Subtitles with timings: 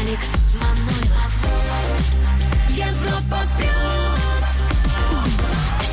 [0.00, 1.32] Алекс Манойлов.
[2.68, 3.83] Европа плюс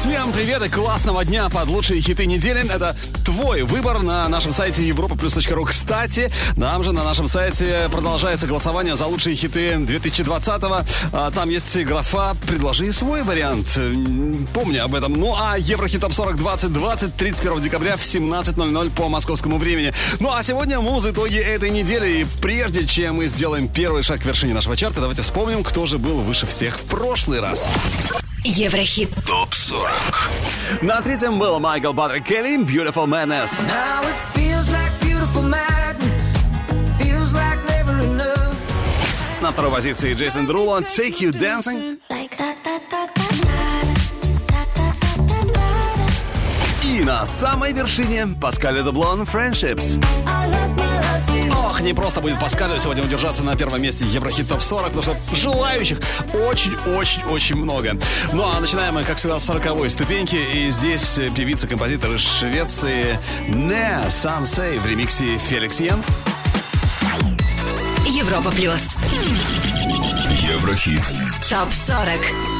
[0.01, 2.67] Всем привет и классного дня под лучшие хиты недели.
[2.67, 5.63] Это твой выбор на нашем сайте europaplus.ru.
[5.63, 6.27] Кстати,
[6.59, 10.85] там же на нашем сайте продолжается голосование за лучшие хиты 2020-го.
[11.13, 13.67] А, Там есть графа «Предложи свой вариант».
[14.55, 15.13] Помни об этом.
[15.13, 19.93] Ну а Еврохит Топ 40 2020 31 декабря в 17.00 по московскому времени.
[20.19, 22.21] Ну а сегодня музы итоги этой недели.
[22.21, 25.99] И прежде чем мы сделаем первый шаг к вершине нашего чарта, давайте вспомним, кто же
[25.99, 27.69] был выше всех в прошлый раз.
[28.43, 29.91] Еврохит ТОП 40
[30.81, 33.51] На третьем был Майкл Патрик Келли «Beautiful Madness».
[33.67, 36.33] Now it feels like beautiful madness.
[36.97, 38.55] Feels like never enough.
[39.41, 41.99] На второй позиции Джейсон Друло «Take You Dancing».
[46.83, 50.03] И на самой вершине Паскаль Деблон «Friendships».
[50.25, 50.60] I
[51.71, 55.35] Ох, не просто будет Паскалю сегодня удержаться на первом месте Еврохит Топ 40, потому что
[55.37, 55.99] желающих
[56.33, 57.97] очень-очень-очень много.
[58.33, 60.35] Ну а начинаем мы, как всегда, с 40 ступеньки.
[60.35, 66.03] И здесь певица-композитор из Швеции Не Сам Сей в ремиксе Феликс Йен.
[68.05, 68.93] Европа плюс
[70.41, 71.05] Еврохит
[71.49, 72.50] Топ 40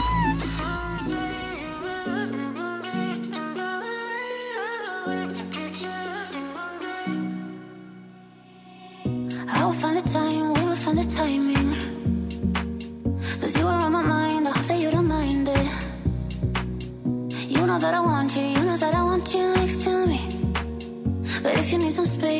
[21.72, 22.31] you need some space,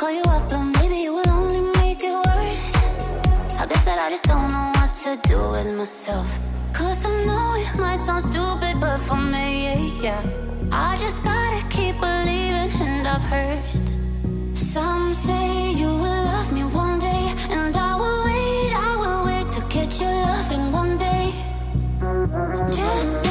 [0.00, 2.74] call you up, but maybe it will only make it worse.
[3.62, 6.28] I guess that I just don't know what to do with myself.
[6.72, 10.22] Cause I know it might sound stupid, but for me, yeah.
[10.72, 13.62] I just gotta keep believing, and I've heard
[14.56, 19.48] some say you will love me one day, and I will wait, I will wait
[19.54, 21.26] to get your loving one day.
[22.78, 23.29] Just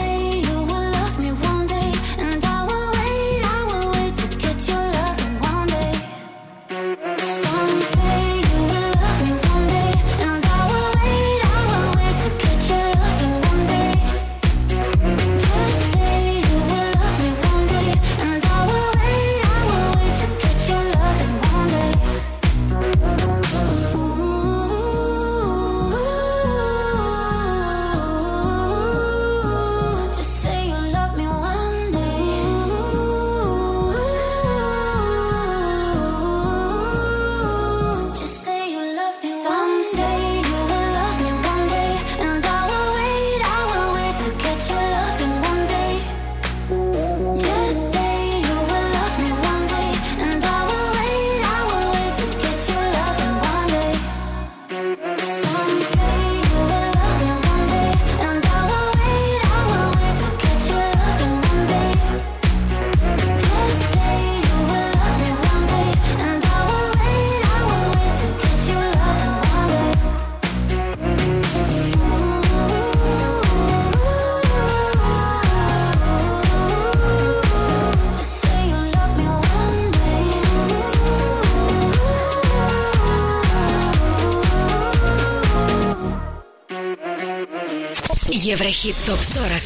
[88.69, 89.63] Еврохит Топ 40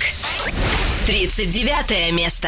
[1.05, 2.47] 39 место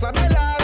[0.00, 0.59] vamos a bailar.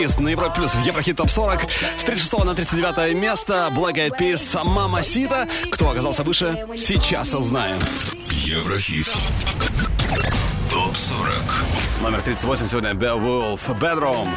[0.00, 1.60] Peas на Европе Плюс в Еврохит Топ 40.
[1.98, 5.46] С 36 на 39 место Black Eyed Peas сама Масита.
[5.70, 7.76] Кто оказался выше, сейчас узнаем.
[8.30, 9.06] Еврохит.
[10.70, 11.30] Топ 40.
[12.00, 14.28] Номер 38 сегодня The Wolf Bedroom.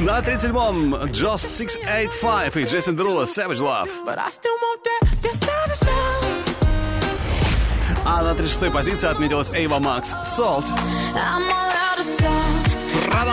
[0.00, 3.90] На 37-м Just 685 и Джейсон Друла Savage Love.
[8.06, 10.64] А на 36-й позиции отметилась Эйва Макс Salt.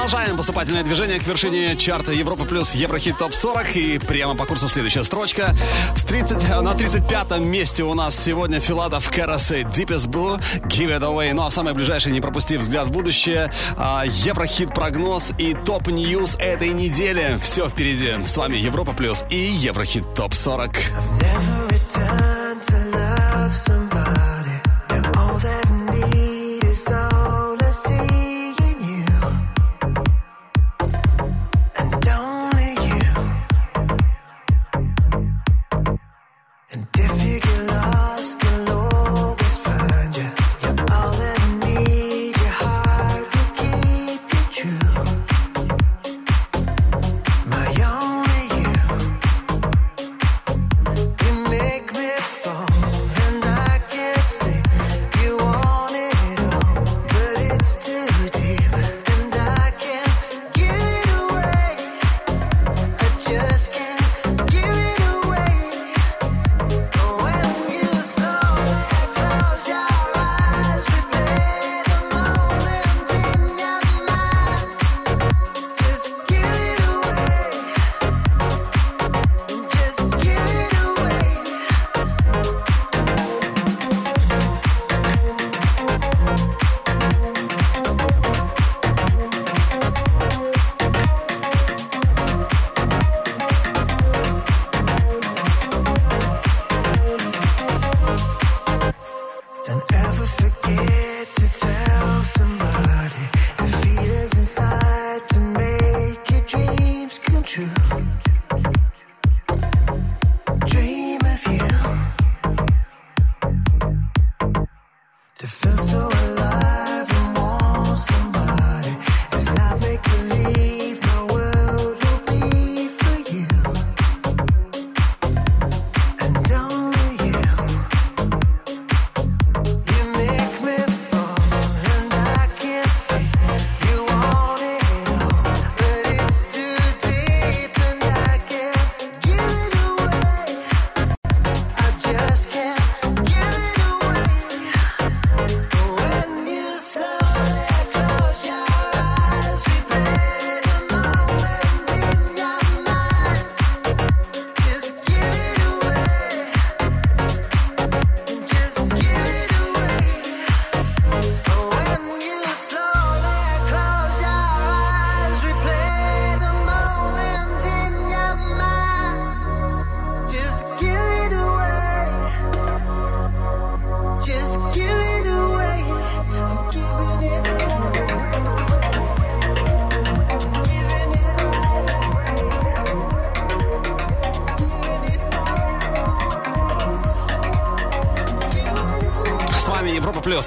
[0.05, 3.75] Продолжаем поступательное движение к вершине чарта Европа плюс Еврохит топ 40.
[3.75, 5.55] И прямо по курсу следующая строчка.
[5.97, 10.99] С 30, э, на 35-м месте у нас сегодня Филатов Карасе Deepest Blue Give It
[10.99, 11.33] Away.
[11.33, 15.87] Ну а в самое ближайшее, не пропусти взгляд в будущее, а, Еврохит прогноз и топ
[15.87, 17.39] ньюс этой недели.
[17.41, 18.27] Все впереди.
[18.27, 20.69] С вами Европа плюс и Еврохит топ 40.
[23.47, 23.84] I've never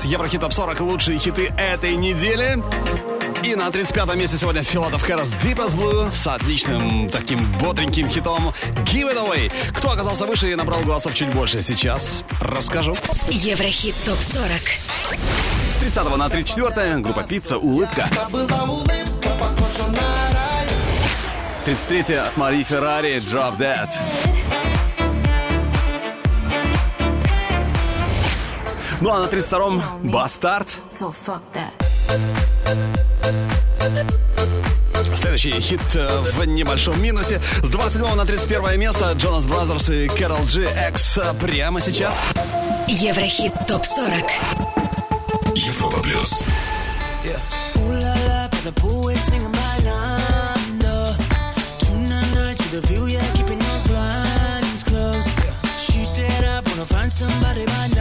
[0.09, 2.63] Еврохит Топ 40 лучшие хиты этой недели.
[3.43, 8.55] И на 35-м месте сегодня Филатов Кэрос Deepest Blue с отличным таким бодреньким хитом
[8.87, 9.53] Give It Away.
[9.75, 12.97] Кто оказался выше и набрал голосов чуть больше, сейчас расскажу.
[13.29, 14.51] Еврохит ТОП 40
[15.73, 18.09] С 30 на 34 группа Пицца «Улыбка».
[21.67, 23.91] 33 Мари Феррари «Drop Dead».
[29.01, 30.69] Ну а на 32-м «Бастард».
[35.15, 37.41] Следующий хит э, в небольшом минусе.
[37.63, 42.23] С 27 на 31 место Jonas Brothers и Karol G X э, прямо сейчас.
[42.87, 44.25] Еврохит ТОП-40
[45.55, 46.45] Европа Плюс
[47.25, 47.39] yeah.
[57.11, 57.98] Somebody by now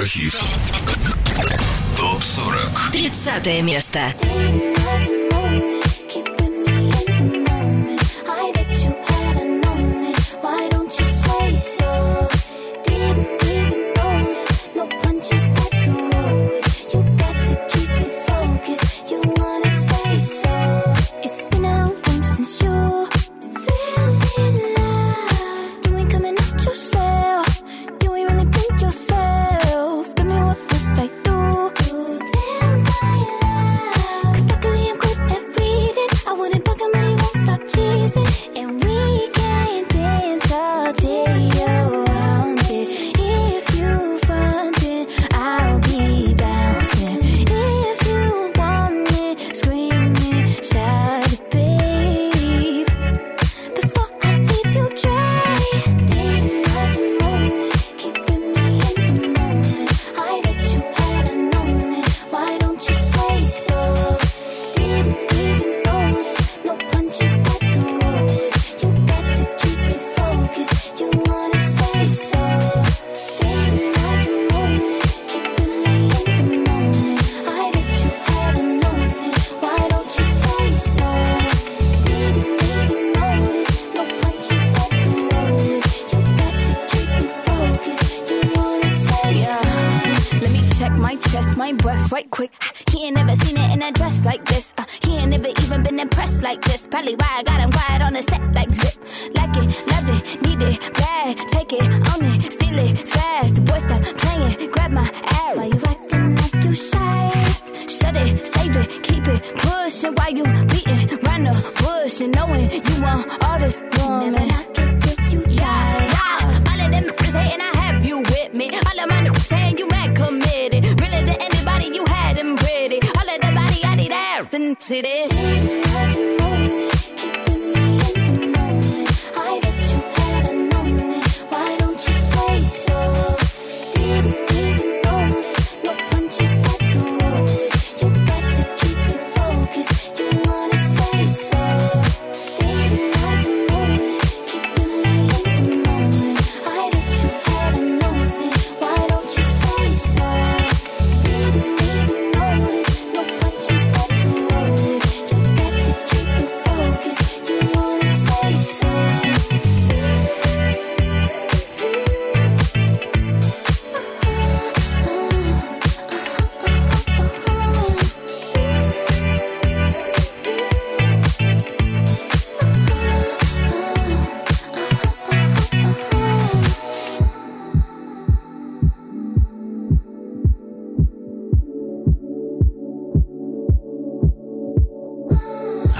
[0.00, 0.34] Еврохит.
[1.94, 2.90] Топ 40.
[2.90, 4.14] 30 место.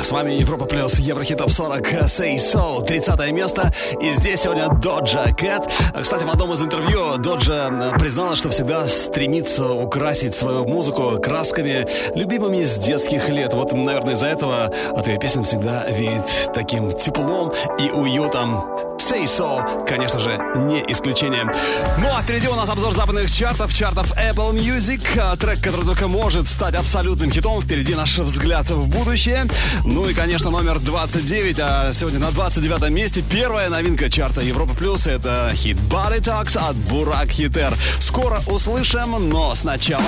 [0.03, 3.71] С вами Европа Плюс, Еврохит Топ 40, Say So, 30 место.
[4.01, 5.71] И здесь сегодня Доджа Кэт.
[6.01, 12.65] Кстати, в одном из интервью Доджа призналась, что всегда стремится украсить свою музыку красками, любимыми
[12.65, 13.53] с детских лет.
[13.53, 18.90] Вот, наверное, из-за этого от ее песен всегда веет таким теплом и уютом.
[19.01, 21.51] Say So, конечно же, не исключение.
[21.99, 25.01] Ну а впереди у нас обзор западных чартов, чартов Apple Music.
[25.19, 27.63] А, Трек, который только может стать абсолютным хитом.
[27.63, 29.47] Впереди наш взгляд в будущее.
[29.87, 31.59] Ну и, конечно, номер 29.
[31.61, 35.07] А сегодня на 29 месте первая новинка чарта Европа Плюс.
[35.07, 37.73] Это хит Body Talks от Burak Yeter.
[38.01, 40.05] Скоро услышим, но сначала...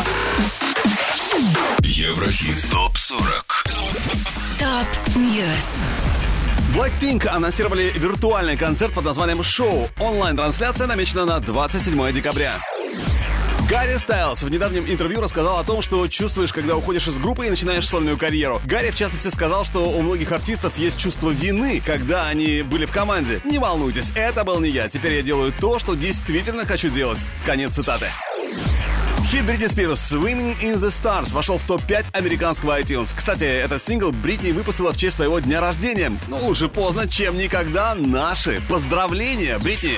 [1.80, 3.72] Еврохит ТОП-40
[4.58, 5.91] Top News.
[6.74, 9.90] Blackpink анонсировали виртуальный концерт под названием «Show».
[10.00, 12.60] Онлайн-трансляция намечена на 27 декабря.
[13.68, 17.50] Гарри Стайлз в недавнем интервью рассказал о том, что чувствуешь, когда уходишь из группы и
[17.50, 18.58] начинаешь сольную карьеру.
[18.64, 22.90] Гарри, в частности, сказал, что у многих артистов есть чувство вины, когда они были в
[22.90, 23.42] команде.
[23.44, 24.88] Не волнуйтесь, это был не я.
[24.88, 27.18] Теперь я делаю то, что действительно хочу делать.
[27.44, 28.06] Конец цитаты.
[29.32, 33.14] Хит Бритни Спирс «Swimming in the Stars» вошел в топ-5 американского iTunes.
[33.16, 36.12] Кстати, этот сингл Бритни выпустила в честь своего дня рождения.
[36.28, 37.94] Ну, лучше поздно, чем никогда.
[37.94, 39.96] Наши поздравления, Бритни!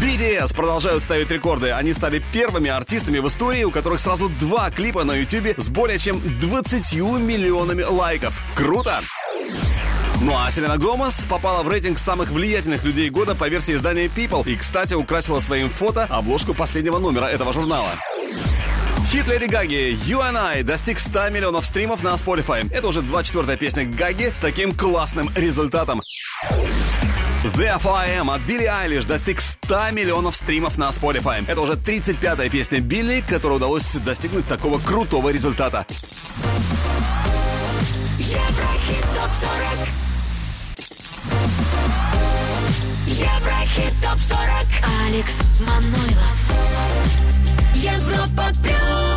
[0.00, 1.72] BTS продолжают ставить рекорды.
[1.72, 5.98] Они стали первыми артистами в истории, у которых сразу два клипа на YouTube с более
[5.98, 8.40] чем 20 миллионами лайков.
[8.54, 9.00] Круто!
[10.22, 14.48] Ну а Селена Гомес попала в рейтинг самых влиятельных людей года по версии издания People
[14.48, 17.90] и, кстати, украсила своим фото обложку последнего номера этого журнала.
[19.10, 22.72] Хит Леди Гаги «You and I» достиг 100 миллионов стримов на Spotify.
[22.72, 26.00] Это уже 24-я песня Гаги с таким классным результатом.
[27.42, 31.44] The FIM от Билли Айлиш достиг 100 миллионов стримов на Spotify.
[31.48, 35.84] Это уже 35-я песня Билли, которой удалось достигнуть такого крутого результата.
[38.18, 40.01] Еврохит ТОП-40
[43.06, 44.66] Еврохит ТОП-40
[45.06, 46.38] Алекс Манойлов
[47.74, 49.12] Европа Плюс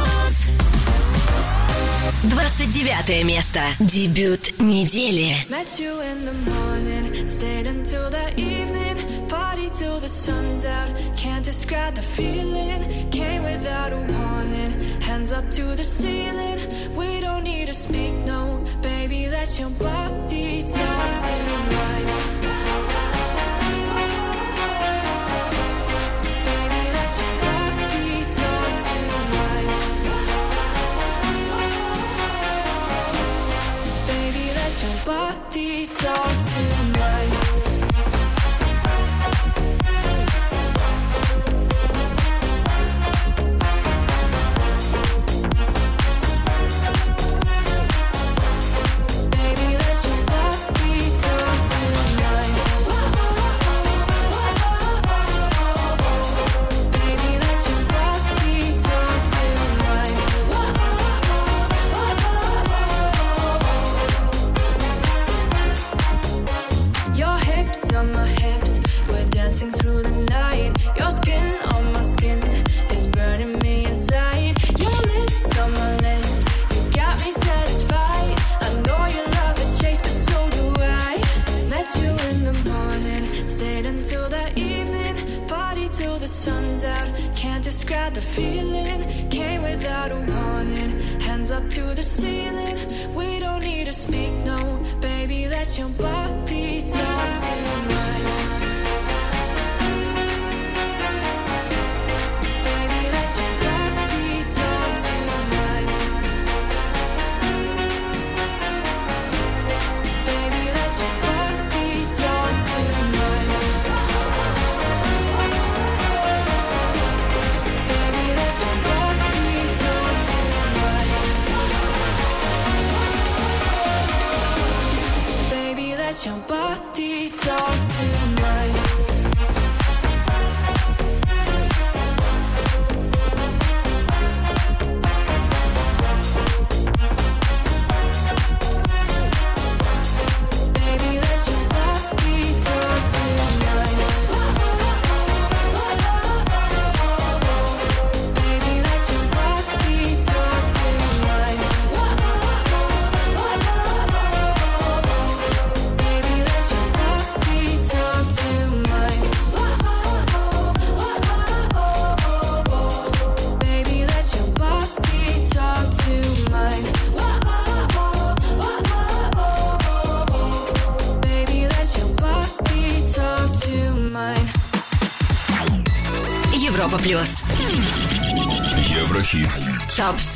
[2.23, 3.60] 29 место.
[3.80, 5.38] Дебют недели.
[5.49, 8.97] Met you in the morning, stayed until the evening,
[9.36, 10.91] party till the sun's out.
[11.24, 14.71] Can't describe the feeling, came without a warning,
[15.08, 16.60] hands up to the ceiling.
[17.00, 21.36] We don't need to speak, no, baby, let your body talk to
[21.76, 22.10] mine.
[34.12, 36.75] Baby, let your body talk to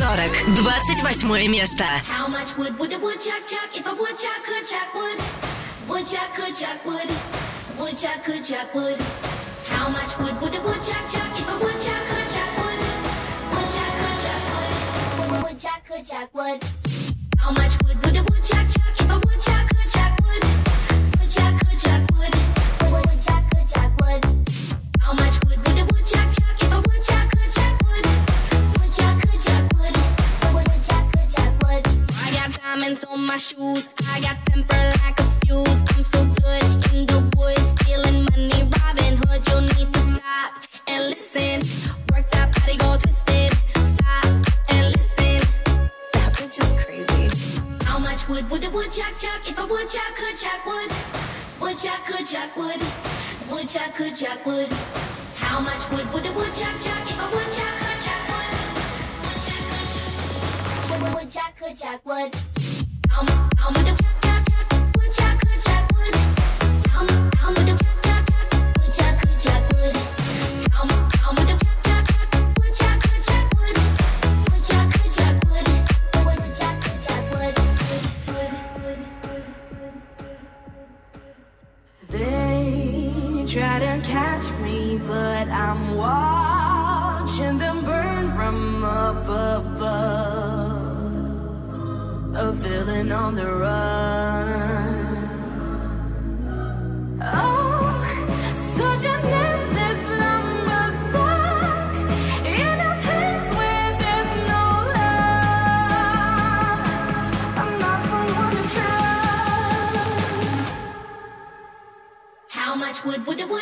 [0.10, 0.56] 40.
[1.22, 1.84] 28 место.
[1.84, 5.20] How much wood would a woodchuck chuck if a woodchuck could chuck wood?
[5.88, 7.08] Woodchuck could chuck wood.
[7.78, 8.98] Woodchuck could chuck wood.
[8.98, 9.29] How
[48.30, 49.50] wood, wood, wood, jack, jack.
[49.50, 50.92] If I would, jack, could jack wood.
[51.62, 52.80] Would jack, could jack wood.
[53.50, 54.68] Would jack, could jack wood.
[55.36, 57.02] How much wood would a wood jack, jack?
[57.10, 58.52] If I would, jack, could jack wood.
[59.26, 60.16] Would jack, could jack
[60.46, 60.92] wood.
[60.92, 62.36] Would, would, would jack, could jack wood.
[63.10, 64.19] How much, how much
[85.08, 91.16] but I'm watching them burn from up above.
[92.36, 94.29] A villain on the run.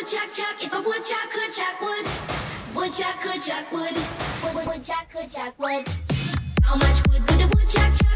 [0.08, 0.64] chuck chuck.
[0.64, 2.06] If I would chuck, could chuck would.
[2.74, 3.94] Would chuck, could chuck would.
[3.94, 5.86] Would would, would chuck, could chuck would.
[6.62, 8.07] How much wood would a woodchuck chuck?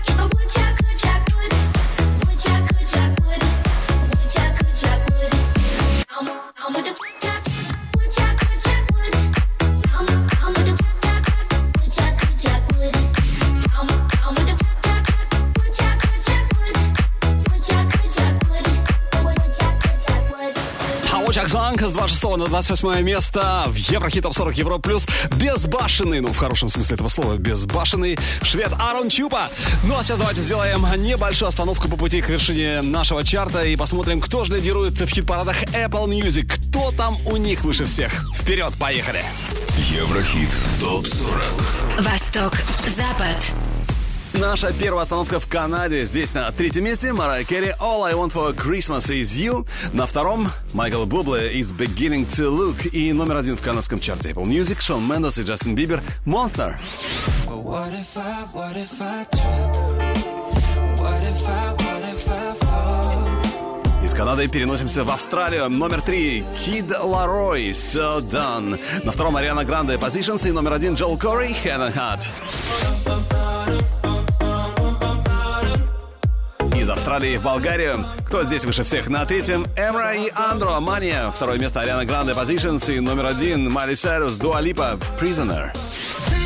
[21.93, 25.07] С 26 на 28 место в Еврохит Топ 40 Евро Плюс.
[25.37, 29.51] Безбашенный, ну в хорошем смысле этого слова, безбашенный швед Арон Чупа.
[29.85, 34.23] Ну а сейчас давайте сделаем небольшую остановку по пути к вершине нашего чарта и посмотрим,
[34.23, 36.47] кто же лидирует в хит-парадах Apple Music.
[36.47, 38.13] Кто там у них выше всех.
[38.37, 39.23] Вперед, поехали!
[39.91, 40.49] Еврохит.
[40.81, 41.35] Топ 40.
[42.01, 42.55] Восток,
[42.87, 43.55] Запад.
[44.35, 46.05] Наша первая остановка в Канаде.
[46.05, 49.67] Здесь на третьем месте Марай Керри All I Want for Christmas is You.
[49.93, 52.89] На втором Майкл Бубле Is Beginning to Look.
[52.89, 56.77] И номер один в канадском чарте Apple Music Шон Мендес и Джастин Бибер Monster.
[57.47, 59.77] But what if I, what if I trip?
[60.99, 64.05] What if I, what if I fall?
[64.05, 65.69] Из Канады переносимся в Австралию.
[65.69, 68.81] Номер три Кид Ларой So Done.
[69.05, 72.29] На втором Ариана Гранде Positions и номер один Джоэл Кори Hand and Heart.
[77.03, 78.05] Австралии в Болгарию.
[78.29, 79.09] Кто здесь выше всех?
[79.09, 81.33] На третьем Эмра и Андро Мания.
[81.33, 82.95] Второе место Ариана Гранде Positions.
[82.95, 85.73] И номер один Майли Сайрус Дуа Липа Prisoner.
[85.75, 86.42] Prisoner,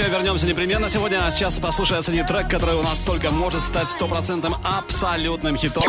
[0.00, 1.26] еще вернемся непременно сегодня.
[1.26, 5.82] А сейчас послушай оцени трек, который у нас только может стать стопроцентным абсолютным хитом.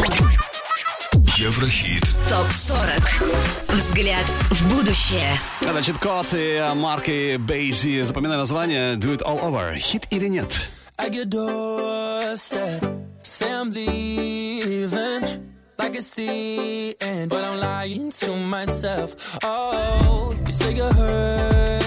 [1.38, 2.04] Еврохит.
[2.30, 3.74] ТОП-40.
[3.74, 5.40] Взгляд в будущее.
[5.62, 8.02] Это читкоц и марки Бейзи.
[8.02, 9.78] Запоминай название Do It All Over.
[9.78, 10.48] Хит или нет?
[10.98, 12.84] at your doorstep.
[13.24, 19.40] Say I'm leaving like it's the end, but I'm lying to myself.
[19.44, 21.81] Oh, you say you're hurting.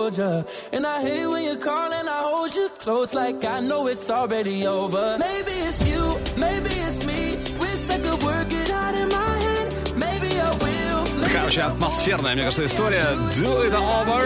[0.00, 0.42] hold ya.
[0.72, 4.10] And I hate when you call and I hold you close like I know it's
[4.10, 5.16] already over.
[5.18, 7.36] Maybe it's you, maybe it's me.
[7.58, 9.66] Wish I could work it out in my head.
[9.96, 11.20] Maybe I will.
[11.20, 13.06] Maybe Короче, атмосферная, мне кажется, история.
[13.36, 14.22] Do it over.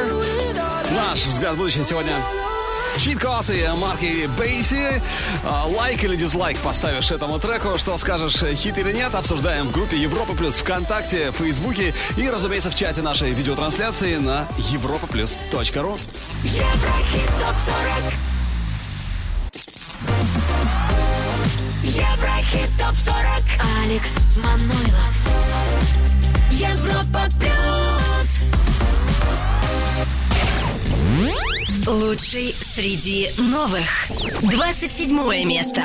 [0.94, 2.14] Наш взгляд в будущее сегодня.
[2.97, 5.01] Чит-коды марки Бейси.
[5.43, 7.77] А, Лайк или дизлайк поставишь этому треку.
[7.77, 12.75] Что скажешь, хит или нет, обсуждаем в группе Европа Плюс ВКонтакте, Фейсбуке и, разумеется, в
[12.75, 15.99] чате нашей видеотрансляции на europaplus.ru.
[16.43, 18.13] Еврохит ТОП-40
[21.83, 23.43] Еврохит ТОП-40
[23.83, 25.15] Алекс Манойлов
[26.51, 27.94] Европа Плюс
[31.95, 34.11] Лучший среди новых.
[34.41, 35.81] 27 место.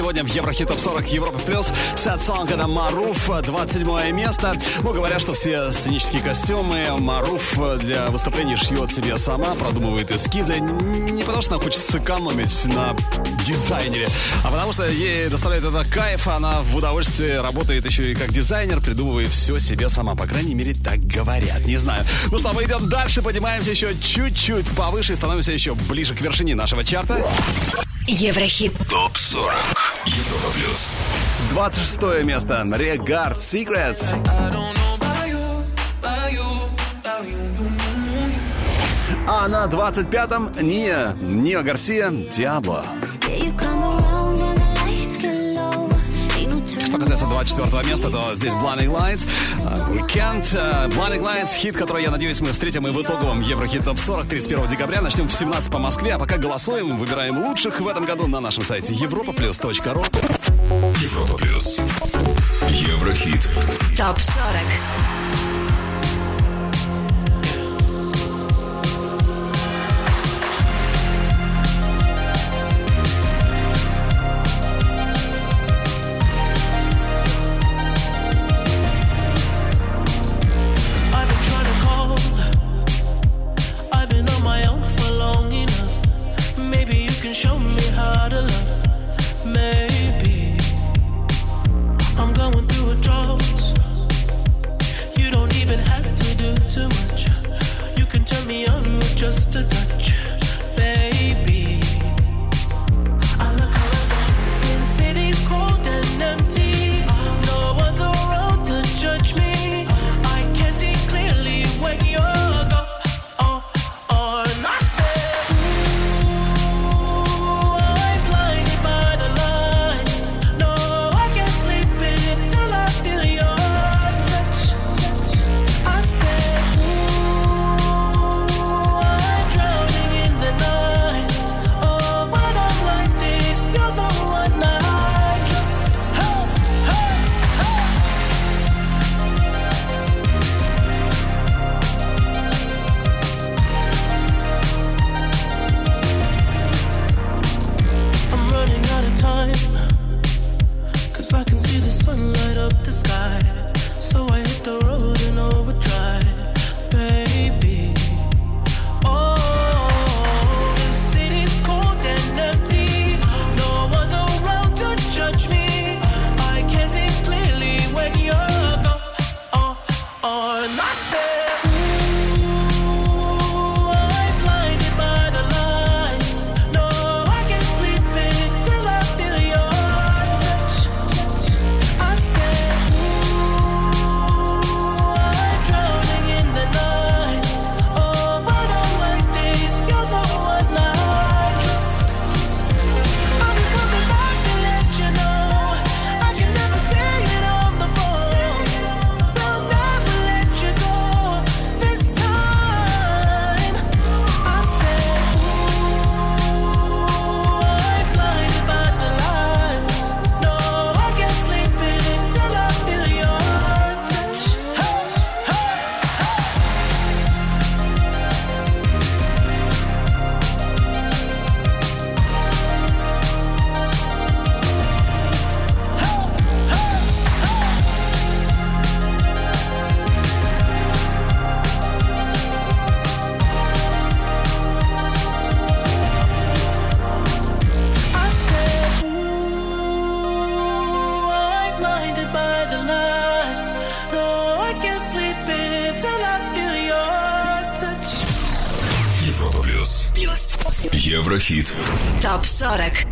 [0.00, 1.70] Сегодня в Еврохит Топ 40 Европа Плюс.
[1.94, 4.54] Сет сонг это Маруф, 27 место.
[4.82, 10.58] Ну, говорят, что все сценические костюмы Маруф для выступлений шьет себе сама, продумывает эскизы.
[10.58, 12.96] Не потому что она хочет сэкономить на
[13.44, 14.08] дизайнере,
[14.42, 16.26] а потому что ей доставляет это кайф.
[16.28, 20.14] Она в удовольствии работает еще и как дизайнер, придумывает все себе сама.
[20.14, 21.66] По крайней мере, так говорят.
[21.66, 22.06] Не знаю.
[22.30, 26.54] Ну что, мы идем дальше, поднимаемся еще чуть-чуть повыше и становимся еще ближе к вершине
[26.54, 27.22] нашего чарта.
[28.10, 28.72] Еврохит.
[28.88, 29.54] ТОП 40
[30.04, 30.96] Европа плюс.
[31.50, 32.64] 26 место.
[32.66, 34.12] Regard Secrets.
[39.28, 42.84] А на 25-м Ния, Нио Гарсия, Диабло.
[43.20, 43.56] Yeah,
[47.00, 49.26] касается 24 места, то здесь Blinding Lights,
[49.58, 53.84] э, Weekend, э, Blinding Lights, хит, который, я надеюсь, мы встретим и в итоговом Еврохит
[53.84, 55.00] Топ 40 31 декабря.
[55.00, 58.62] Начнем в 17 по Москве, а пока голосуем, выбираем лучших в этом году на нашем
[58.62, 60.04] сайте europaplus.ru.
[61.00, 61.78] Европа плюс.
[62.68, 63.50] Еврохит.
[63.96, 65.49] ТОП 40.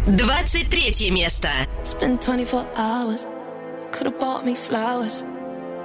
[0.07, 1.49] 23 место.
[1.79, 3.27] It's been 24 hours.
[3.91, 5.23] Could have bought me flowers.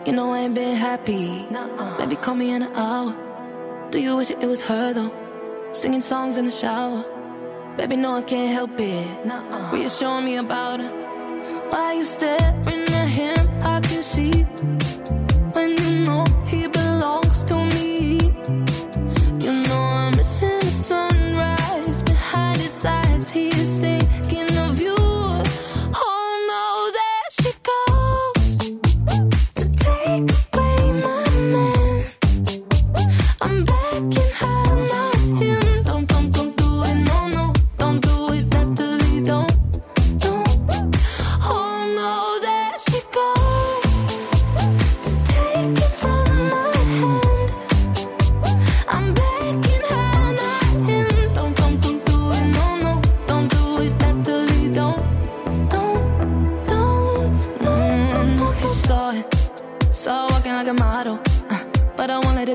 [0.06, 1.46] You know I ain't been happy.
[1.98, 3.14] Maybe call me in an hour.
[3.90, 5.12] Do you wish it was her though?
[5.72, 7.04] Singing songs in the shower.
[7.76, 9.06] Baby, no, I can't help it.
[9.72, 10.90] Reassuring me about her.
[11.70, 13.48] Why you staring at him?
[13.62, 14.46] I can see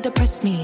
[0.03, 0.63] To depress me.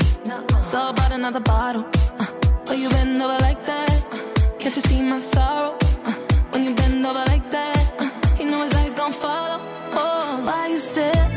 [0.62, 1.84] So I bought another bottle.
[2.18, 2.26] Uh,
[2.68, 3.90] oh, you bend over like that.
[4.12, 5.76] Uh, can't you see my sorrow?
[6.04, 6.12] Uh,
[6.50, 9.60] when you bend over like that, uh, you know his eyes gon' follow.
[9.92, 11.33] Oh, why you staring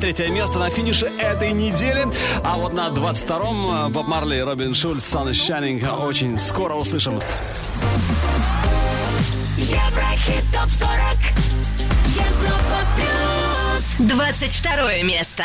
[0.00, 2.06] 23 место на финише этой недели.
[2.44, 6.06] А вот на 22-м Боб Марли и Робин Шульц, Sun is Shining.
[6.06, 7.20] Очень скоро услышим.
[9.56, 10.88] Еврохит ТОП-40
[12.14, 15.44] Европа Плюс 22 место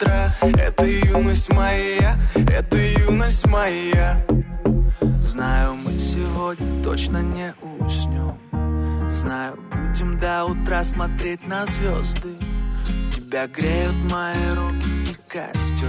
[0.00, 4.24] Это юность моя Это юность моя.
[5.22, 8.38] Знаю, мы сегодня точно не уснем.
[9.10, 12.36] Знаю, будем до утра смотреть на звезды.
[13.12, 15.88] Тебя греют мои руки и костер.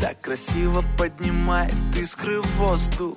[0.00, 3.16] Так красиво поднимает искры в воздух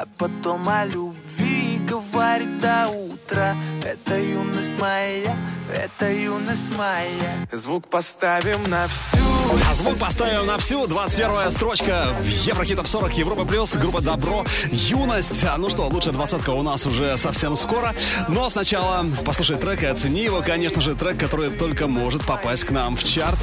[0.00, 5.34] А потом о любви говорит до утра Это юность моя,
[5.74, 9.28] это юность моя Звук поставим на всю
[9.68, 10.86] А звук поставим на всю.
[10.86, 13.74] 21 строчка в Еврохит Топ 40 Европа Плюс.
[13.76, 14.44] Группа Добро.
[14.70, 15.44] Юность.
[15.44, 17.94] А, Ну что, лучшая двадцатка у нас уже совсем скоро.
[18.28, 20.42] Но сначала послушай трек и оцени его.
[20.42, 23.38] Конечно же, трек, который только может попасть к нам в чарт.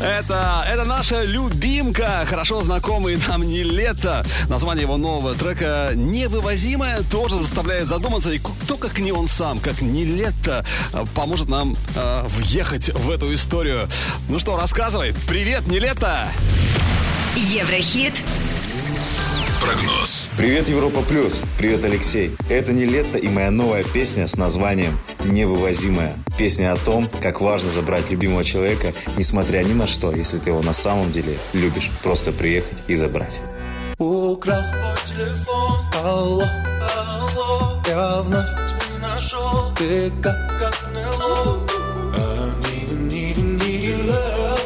[0.00, 4.24] Это, это наша любимка, хорошо знакомый нам не лето.
[4.48, 8.30] Название его нового трека «Невывозимое» тоже заставляет задуматься.
[8.30, 10.64] И кто, как не он сам, как не лето,
[11.14, 13.88] поможет нам э, въехать в эту историю.
[14.28, 15.14] Ну что, рассказывай.
[15.26, 16.28] Привет, не лето!
[17.36, 18.22] Еврохит.
[19.60, 20.28] Прогноз.
[20.36, 21.40] Привет, Европа Плюс.
[21.58, 22.32] Привет, Алексей.
[22.50, 26.16] Это не лето и моя новая песня с названием «Невывозимая».
[26.36, 30.62] Песня о том, как важно забрать любимого человека, несмотря ни на что, если ты его
[30.62, 31.90] на самом деле любишь.
[32.02, 33.40] Просто приехать и забрать.
[33.98, 35.78] Украл твой телефон.
[36.02, 36.44] Алло,
[36.96, 37.82] алло.
[37.86, 39.72] Я вновь тебя нашел.
[39.76, 41.60] Ты как, как НЛО
[42.16, 44.60] I need, need, need love.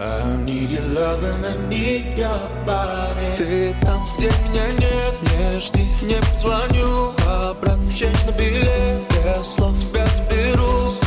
[0.00, 3.36] I need your love and I need your body.
[3.36, 7.90] Ты там, где меня нет Не жди, не позвоню Обратно.
[7.92, 9.02] Честь на билет?
[9.10, 11.01] Без слов тебя заберу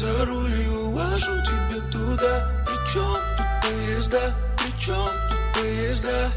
[0.00, 6.30] за руль и увожу тебя туда Причем тут поезда, причем тут поезда?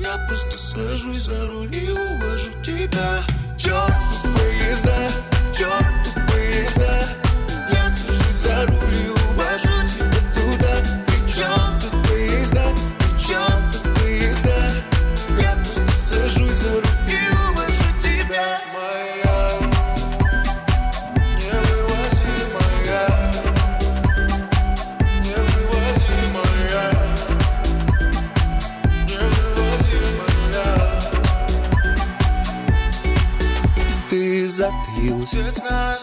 [0.00, 3.22] Я просто сажусь за руль и увожу тебя
[3.56, 5.08] Черту поезда,
[5.56, 7.25] черту поезда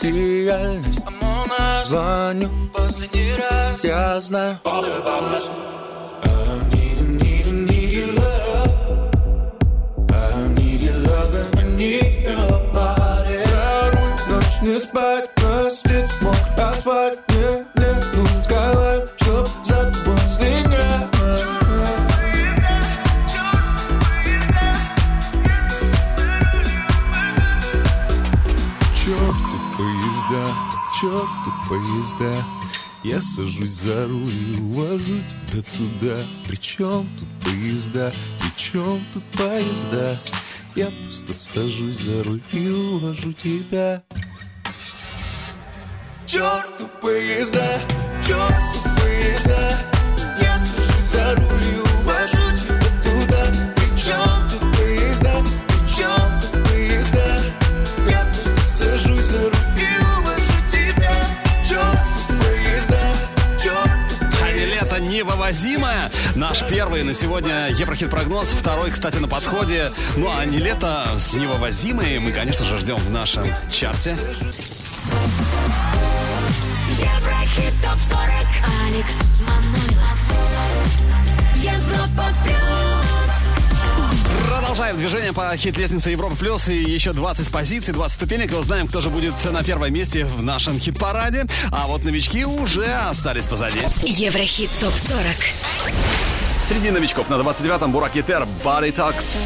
[0.01, 0.99] Ты реальность.
[1.85, 2.49] Звоню.
[2.73, 3.83] Последний раз.
[3.83, 4.59] Я знаю.
[4.65, 8.71] I need, need, need love.
[10.11, 15.29] I need your love and I need your body За руль, ночь не спать.
[15.35, 17.32] Простит мокрый асфальт
[31.73, 32.43] поезда.
[33.03, 35.19] Я сажусь за руль и увожу
[35.51, 36.17] тебя туда.
[36.47, 40.19] Причем тут поезда, причем тут поезда?
[40.75, 44.03] Я просто сажусь за руль и увожу тебя.
[46.27, 47.81] Черту поезда,
[48.25, 49.79] черту поезда.
[50.41, 51.82] Я сажусь за руль и
[65.23, 66.11] невывозимая.
[66.35, 69.91] Наш первый на сегодня Еврохит-прогноз, второй, кстати, на подходе.
[70.17, 74.17] Ну а не лето с невывозимой мы, конечно же, ждем в нашем чарте.
[76.91, 78.47] Еврохит ТОП-40
[78.85, 79.15] Алекс
[79.47, 80.19] Манойлов
[81.55, 83.02] Европа Плюс
[84.73, 88.51] Продолжаем движение по хит-лестнице Европа Плюс и еще 20 позиций, 20 ступенек.
[88.51, 91.45] И узнаем, кто же будет на первом месте в нашем хит-параде.
[91.71, 93.77] А вот новички уже остались позади.
[94.01, 99.37] Еврохит ТОП-40 Среди новичков на 29-м Бурак Етер «Body Talks».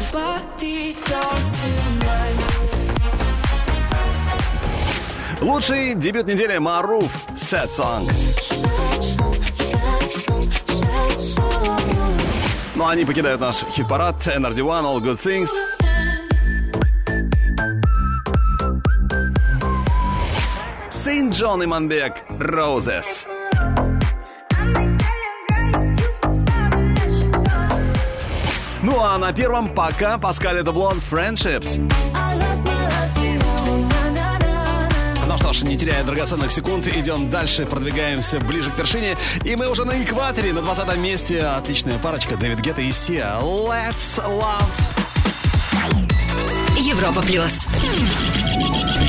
[5.42, 8.10] Лучший дебют недели Маруф Сет Song».
[12.78, 15.50] Но они покидают наш хит-парад NRD One, All Good Things.
[20.88, 23.26] Сейн Джон и Манбек, Roses.
[28.84, 32.07] Ну а на первом пока Паскаль это Блон Friendships.
[35.58, 35.62] этаж.
[35.62, 39.16] Не теряя драгоценных секунд, идем дальше, продвигаемся ближе к вершине.
[39.44, 41.40] И мы уже на экваторе, на 20 месте.
[41.42, 43.38] Отличная парочка Дэвид Гетта и Сия.
[43.40, 44.64] Let's love.
[46.76, 47.66] Европа плюс.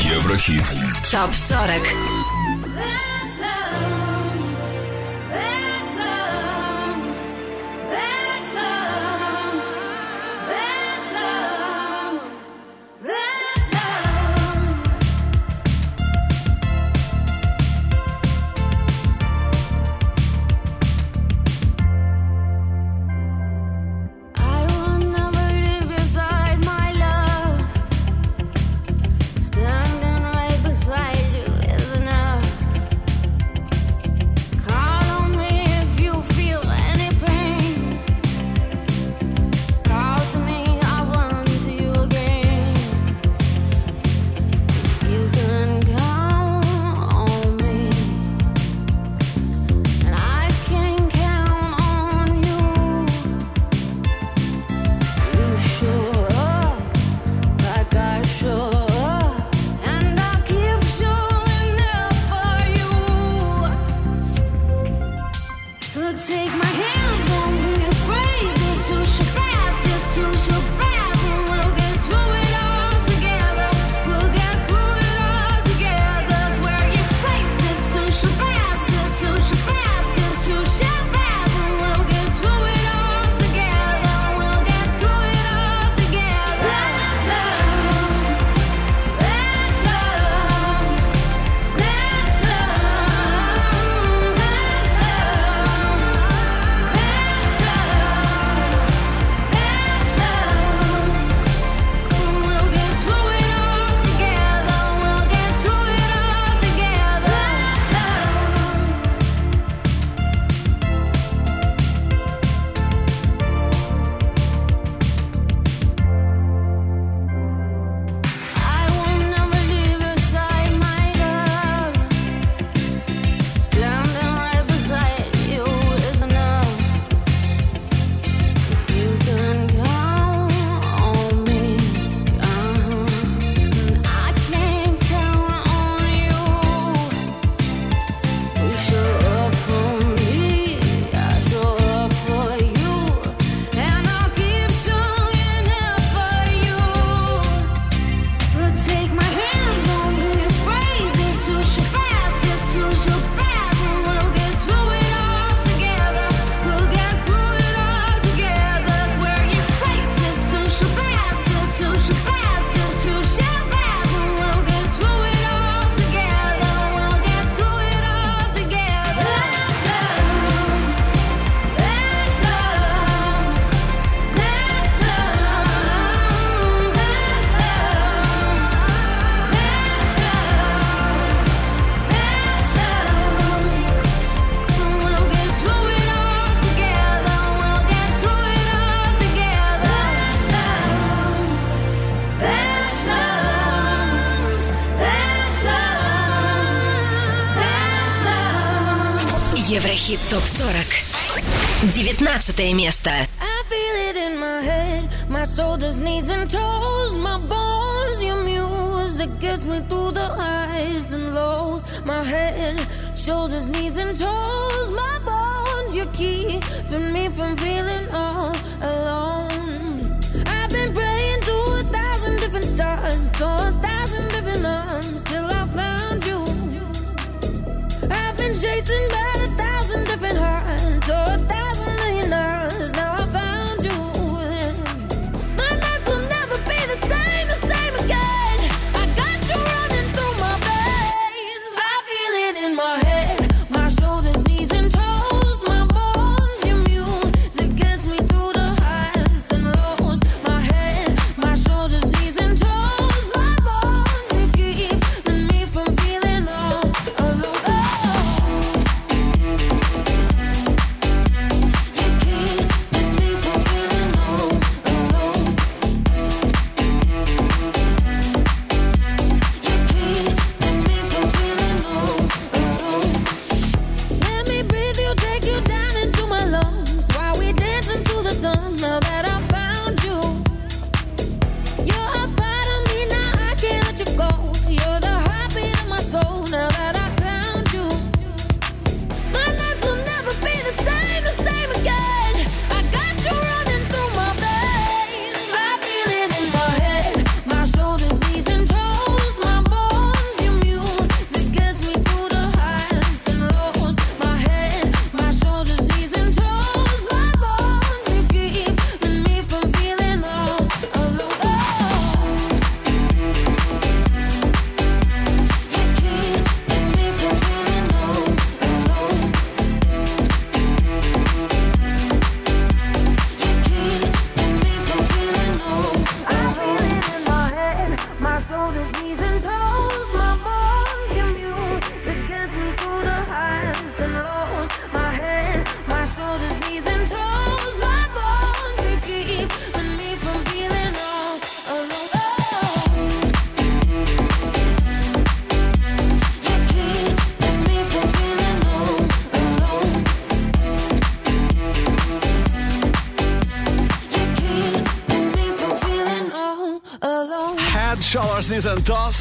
[0.03, 0.65] Еврохит.
[1.11, 2.18] Топ 40.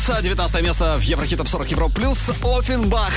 [0.08, 0.22] Рекордс.
[0.22, 3.12] 19 место в Еврохит 40 евро Плюс Офенбах.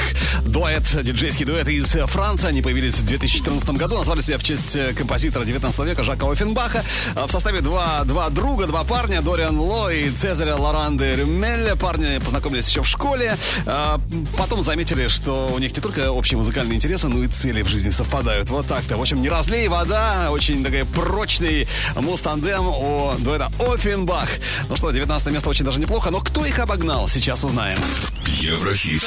[0.45, 2.47] Дуэт, диджейский дуэт из Франции.
[2.47, 3.97] Они появились в 2014 году.
[3.97, 6.83] Назвали себя в честь э, композитора 19 века Жака Офенбаха.
[7.15, 11.75] А в составе два, два друга, два парня, Дориан Ло и Цезаря Лоранды Рюмелля.
[11.75, 13.37] Парни познакомились еще в школе.
[13.65, 13.99] А,
[14.37, 17.89] потом заметили, что у них не только общие музыкальные интересы, но и цели в жизни
[17.89, 18.49] совпадают.
[18.49, 18.97] Вот так-то.
[18.97, 20.27] В общем, не разлей вода.
[20.31, 24.27] Очень такой прочный муз-тандем у дуэта Офенбах.
[24.67, 26.11] Ну что, 19 место очень даже неплохо.
[26.11, 27.77] Но кто их обогнал, сейчас узнаем знаем.
[28.25, 29.03] Еврохит.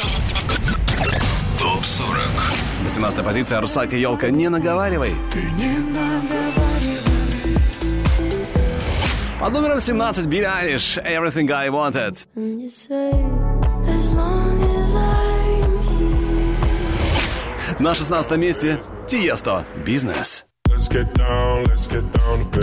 [1.58, 2.84] Топ-40.
[2.84, 4.30] 18 позиция «Русак и елка.
[4.30, 5.12] Не наговаривай».
[5.32, 7.00] Ты не наговаривай.
[9.40, 12.24] Под номером 17 Билли Айлиш «Everything I Wanted».
[17.80, 18.78] На 16 месте
[19.08, 20.46] Тиесто «Бизнес».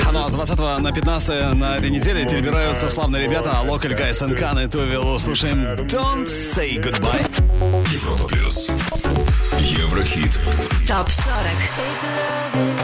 [0.06, 4.68] А ну с 20 на 15 на этой неделе перебираются славные ребята Локаль Гайс и
[4.68, 5.18] Тувилу.
[5.20, 7.26] Слушаем Don't Say Goodbye.
[7.94, 8.70] Европа Плюс.
[9.60, 10.40] Еврохит.
[10.88, 12.81] Топ 40.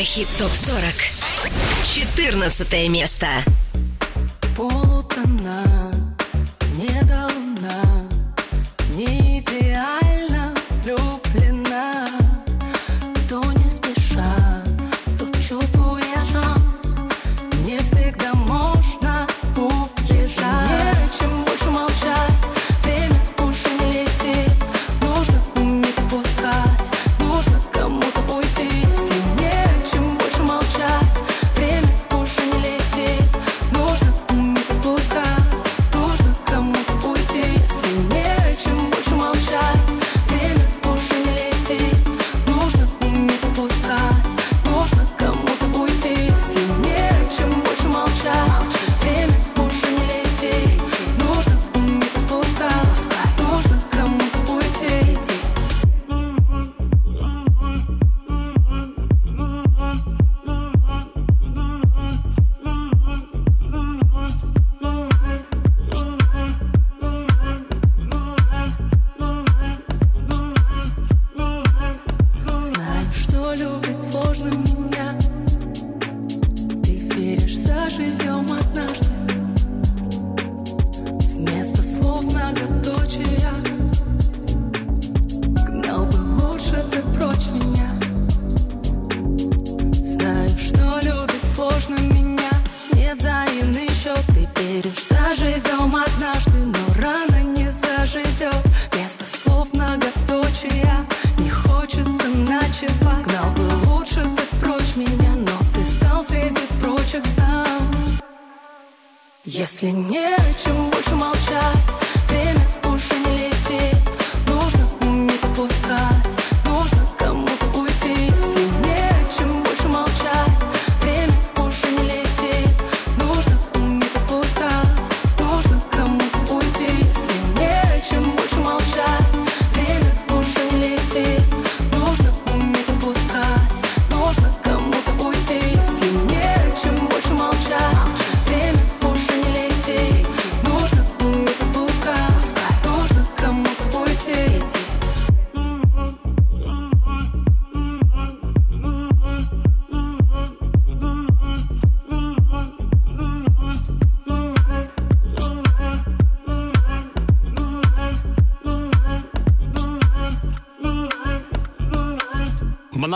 [0.00, 0.94] Еврохит ТОП-40.
[1.84, 3.26] 14 место.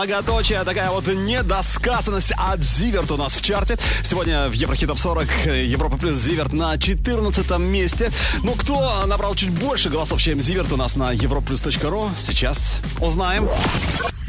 [0.05, 3.77] многоточие, такая вот недосказанность от Зиверт у нас в чарте.
[4.03, 8.11] Сегодня в Еврохит Топ 40 э, Европа плюс Зиверт на 14 месте.
[8.43, 13.49] Ну кто набрал чуть больше голосов, чем Зиверт у нас на europlus.ru, сейчас узнаем.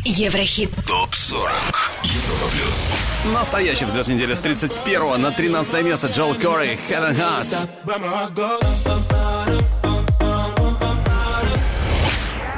[0.04, 0.70] Еврохит.
[0.86, 1.50] Топ-40.
[2.04, 2.92] Европа плюс.
[3.34, 6.78] Настоящий взлет недели с 31 на 13 место Джоэл Кори.
[6.88, 7.68] Heaven Hearts.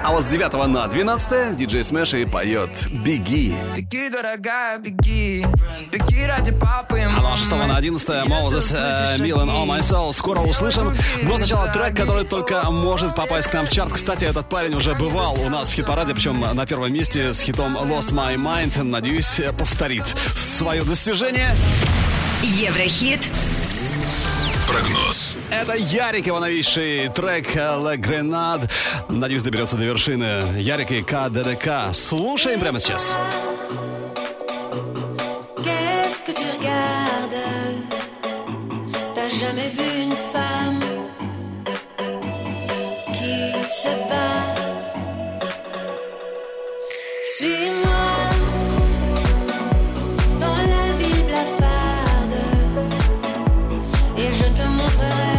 [0.09, 1.83] А вот с 9 на 12 диджей
[2.23, 2.71] и поет
[3.05, 3.55] «Беги».
[3.77, 5.47] Беги, дорогая, беги.
[5.93, 7.01] Беги ради папы.
[7.01, 10.15] А ну, 6 на 11 Моузес, э, Милан, All My Soul.
[10.15, 10.97] Скоро услышим.
[11.25, 13.93] Но сначала трек, который только может попасть к нам в чарт.
[13.93, 17.77] Кстати, этот парень уже бывал у нас в хит-параде, причем на первом месте с хитом
[17.77, 18.83] Lost My Mind.
[18.83, 20.05] Надеюсь, э, повторит
[20.35, 21.55] свое достижение.
[22.43, 23.29] Еврохит
[25.51, 28.71] это Ярик, его новейший трек «La Grenade».
[29.09, 30.59] Надеюсь, доберется до вершины.
[30.59, 31.95] Ярик и КДДК.
[31.95, 32.89] Слушаем прямо сейчас.
[32.89, 33.48] Сейчас.
[54.99, 55.38] climb.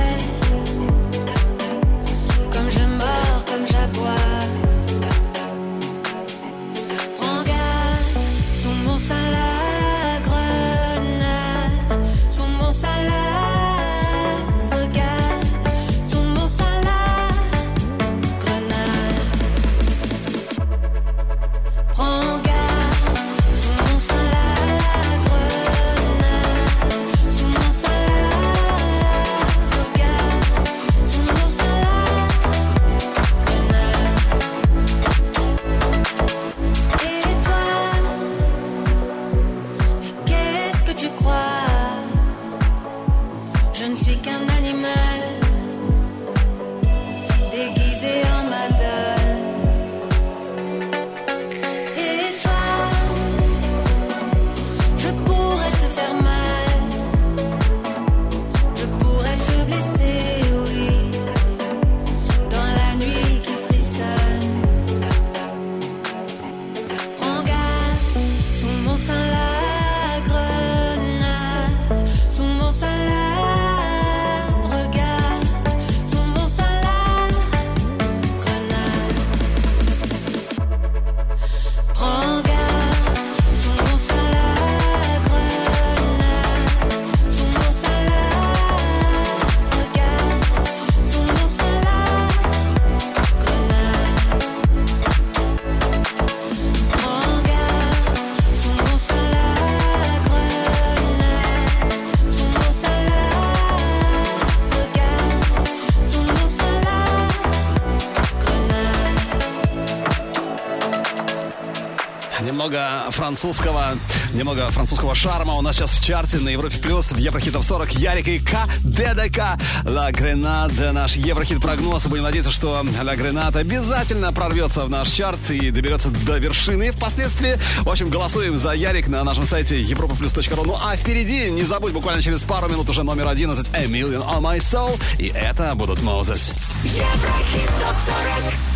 [113.30, 113.96] Французского,
[114.34, 117.92] немного французского шарма у нас сейчас в чарте на Европе Плюс в Еврохит Топ 40
[117.92, 118.66] Ярик и К.
[118.84, 119.56] ДДК.
[119.86, 122.08] Ла Гренада, наш Еврохит прогноз.
[122.08, 127.60] Будем надеяться, что Ла Гренада обязательно прорвется в наш чарт и доберется до вершины впоследствии.
[127.82, 130.64] В общем, голосуем за Ярик на нашем сайте europaplus.ru.
[130.66, 134.42] Ну а впереди, не забудь, буквально через пару минут уже номер 11 A Million on
[134.42, 135.00] My Soul.
[135.20, 136.52] И это будут Moses.
[136.84, 137.96] Еврохит топ
[138.42, 138.69] 40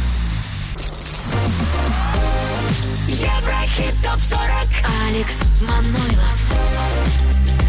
[5.14, 6.40] Алекс Манойлов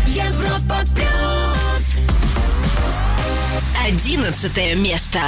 [0.06, 2.00] Европа плюс
[3.86, 5.20] Одиннадцатое место.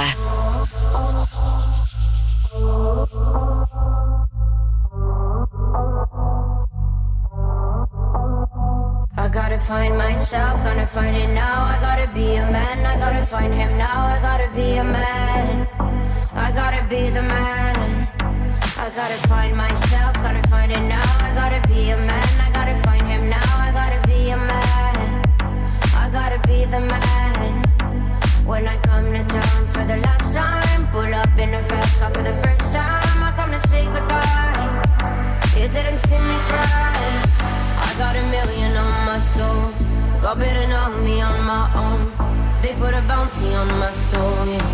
[43.57, 44.45] On my soul.
[44.45, 44.65] Yeah.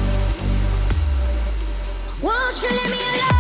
[2.21, 3.32] Won't you leave me alone?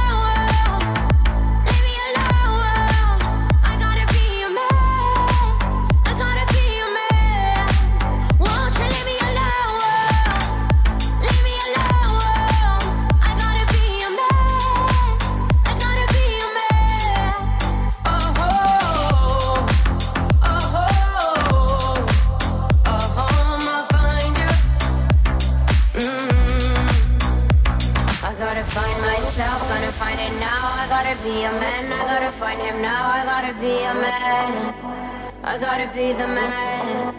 [36.17, 37.15] The man.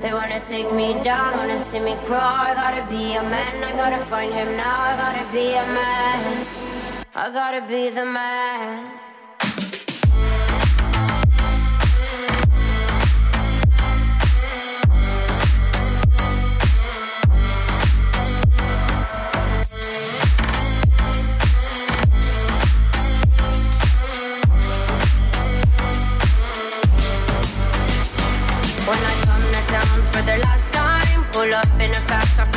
[0.00, 2.20] They wanna take me down, wanna see me crawl.
[2.20, 4.80] I gotta be a man, I gotta find him now.
[4.90, 6.46] I gotta be a man,
[7.14, 9.05] I gotta be the man.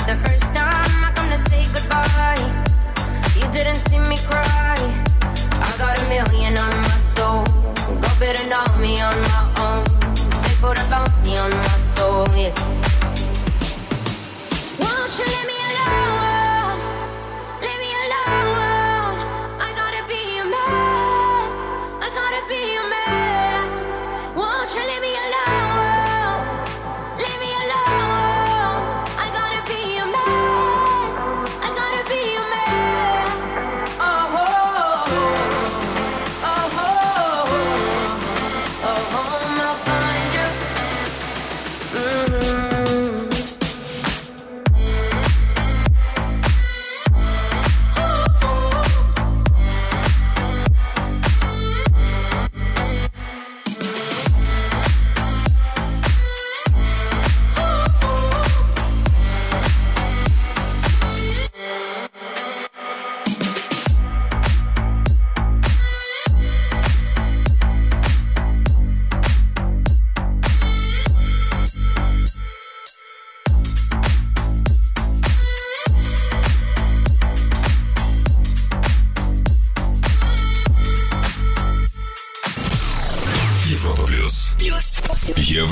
[0.10, 0.39] The first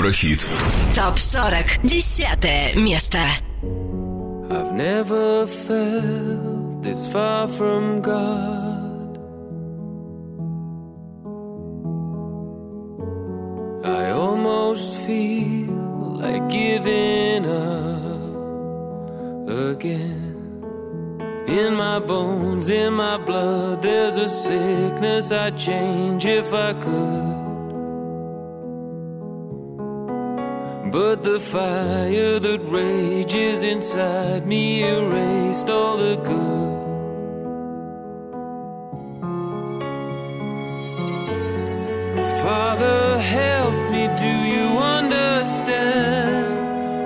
[0.07, 0.49] Еврохит.
[0.95, 1.81] Топ 40.
[1.83, 3.17] Десятое место.
[4.49, 9.17] I've never felt this far from God.
[13.83, 18.23] I almost feel like giving up
[19.49, 20.63] again.
[21.45, 27.36] In my bones, in my blood, there's a sickness I'd change if I could.
[30.90, 36.78] But the fire that rages inside me erased all the good.
[42.42, 46.46] Father, help me, do you understand?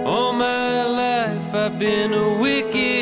[0.06, 3.01] All my life I've been a wicked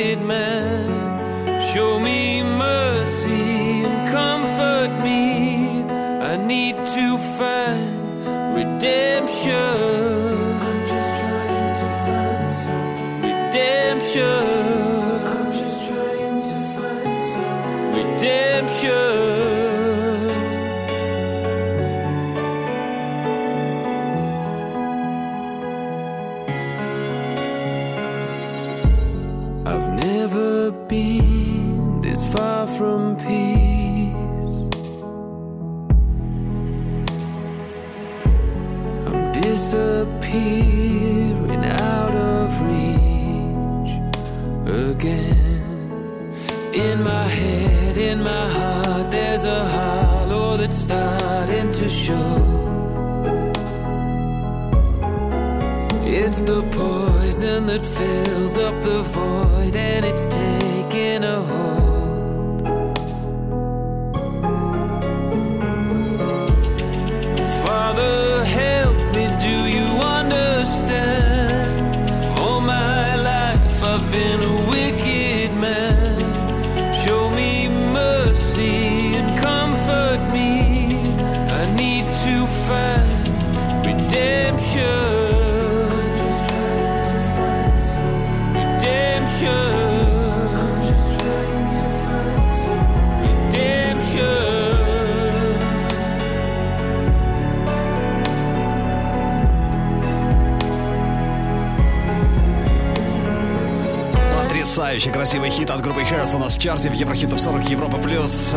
[105.30, 108.52] красивый хит от группы Heroes у нас в чарте в Еврохит Топ 40 Европа Плюс.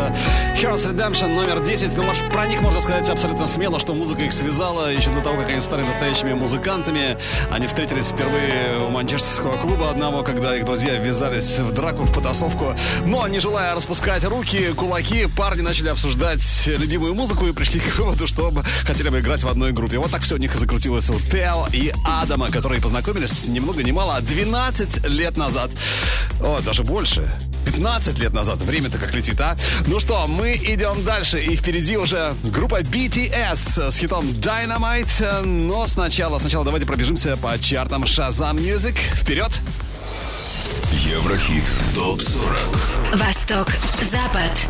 [0.56, 1.96] Heroes Redemption номер 10.
[1.96, 5.38] Ну, может, про них можно сказать абсолютно смело, что музыка их связала еще до того,
[5.40, 7.20] как они стали настоящими музыкантами.
[7.52, 12.76] Они встретились впервые у манчестерского клуба одного, когда их друзья ввязались в драку, в потасовку.
[13.06, 18.26] Но, не желая распускать руки, кулаки, парни начали обсуждать любимую музыку и пришли к выводу,
[18.26, 20.00] что оба хотели бы играть в одной группе.
[20.00, 23.84] Вот так все у них и закрутилось у Тео и Адама, которые познакомились ни много
[23.84, 25.70] ни мало 12 лет назад.
[26.42, 27.30] О, даже больше.
[27.66, 28.60] 15 лет назад.
[28.60, 29.56] Время-то как летит, а?
[29.88, 31.42] Ну что, мы идем дальше.
[31.42, 35.46] И впереди уже группа BTS с хитом Dynamite.
[35.46, 38.96] Но сначала, сначала давайте пробежимся по чартам Shazam Music.
[39.16, 39.52] Вперед!
[40.92, 41.64] Еврохит
[41.96, 43.68] ТОП-40 Восток,
[44.02, 44.68] Запад.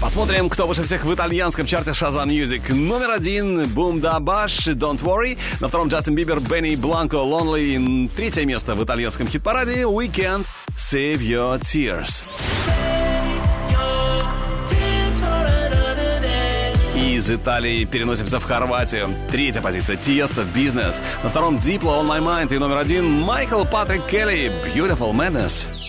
[0.00, 2.72] Посмотрим, кто выше всех в итальянском чарте Shazam Music.
[2.72, 5.38] Номер один Boom Da Bash Don't Worry.
[5.60, 8.10] На втором Джастин Бибер Бенни Бланко Lonely.
[8.14, 10.46] Третье место в итальянском хит-параде Weekend
[10.76, 12.22] Save Your Tears.
[16.94, 19.08] Из Италии переносимся в Хорватию.
[19.30, 21.00] Третья позиция Тiesto Business.
[21.22, 22.54] На втором Diplo On My Mind.
[22.54, 25.88] И номер один Майкл Патрик Келли Beautiful Madness.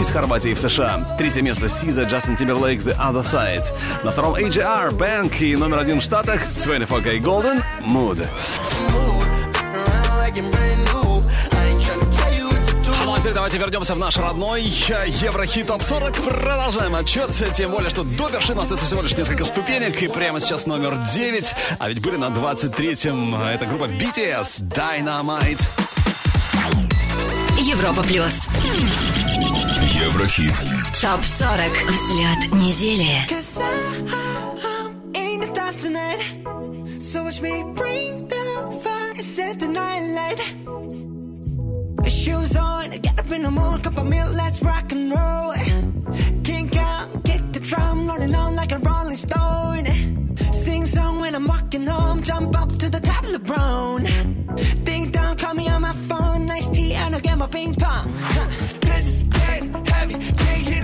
[0.00, 1.16] Из Хорватии в США.
[1.16, 3.72] Третье место Сиза, Джастин Тимберлейк, The Other Side.
[4.02, 8.26] На втором AJR, Bank и номер один в Штатах 24K Golden, Mood.
[13.36, 16.14] Давайте вернемся в наш родной Еврохит Топ 40.
[16.24, 20.02] Продолжаем отчет, тем более, что до вершины остается всего лишь несколько ступенек.
[20.02, 21.54] И прямо сейчас номер 9.
[21.78, 23.34] А ведь были на 23-м.
[23.34, 25.60] Это группа BTS Dynamite.
[27.58, 28.46] Европа плюс.
[29.82, 30.54] Еврохит
[30.98, 31.60] Топ 40.
[31.90, 33.20] Взгляд недели.
[33.28, 37.02] Cause I'm in the stars tonight.
[37.02, 40.75] So watch me bring the fire, set the night light.
[42.26, 45.54] Shoes on, get up in the mood, cup of milk, let's rock and roll.
[46.42, 49.86] Kink out, kick the drum, rolling on like a rolling stone.
[50.52, 54.02] Sing song when I'm walking home, jump up to the top of the brown.
[54.82, 58.12] Ding dong, call me on my phone, nice tea, and I'll get my ping pong.
[58.18, 58.48] Huh.
[58.80, 60.14] This is dead heavy.
[60.14, 60.75] Can't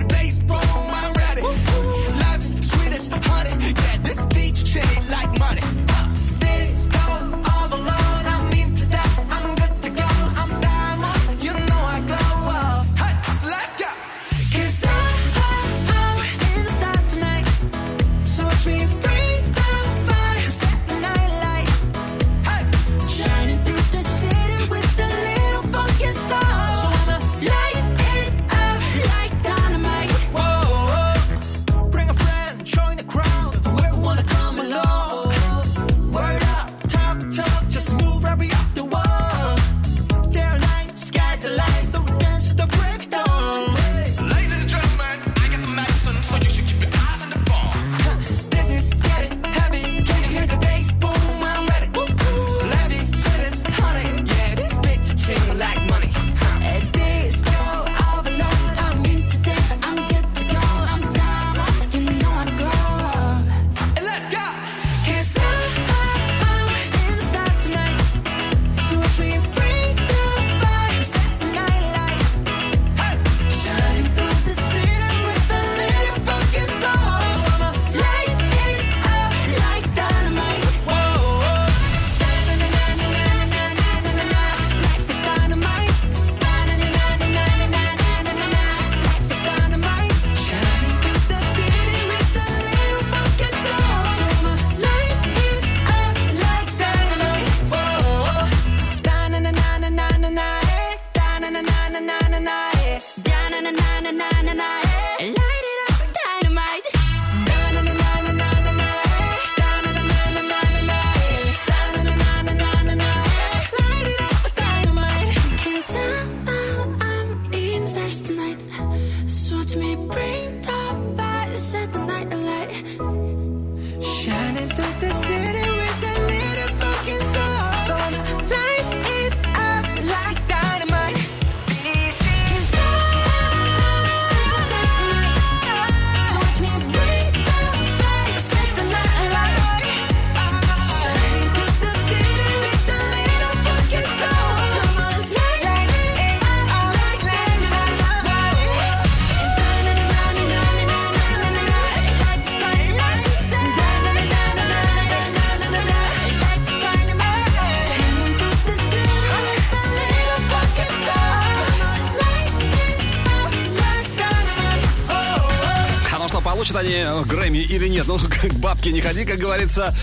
[168.43, 169.95] как бабки не ходи, как говорится.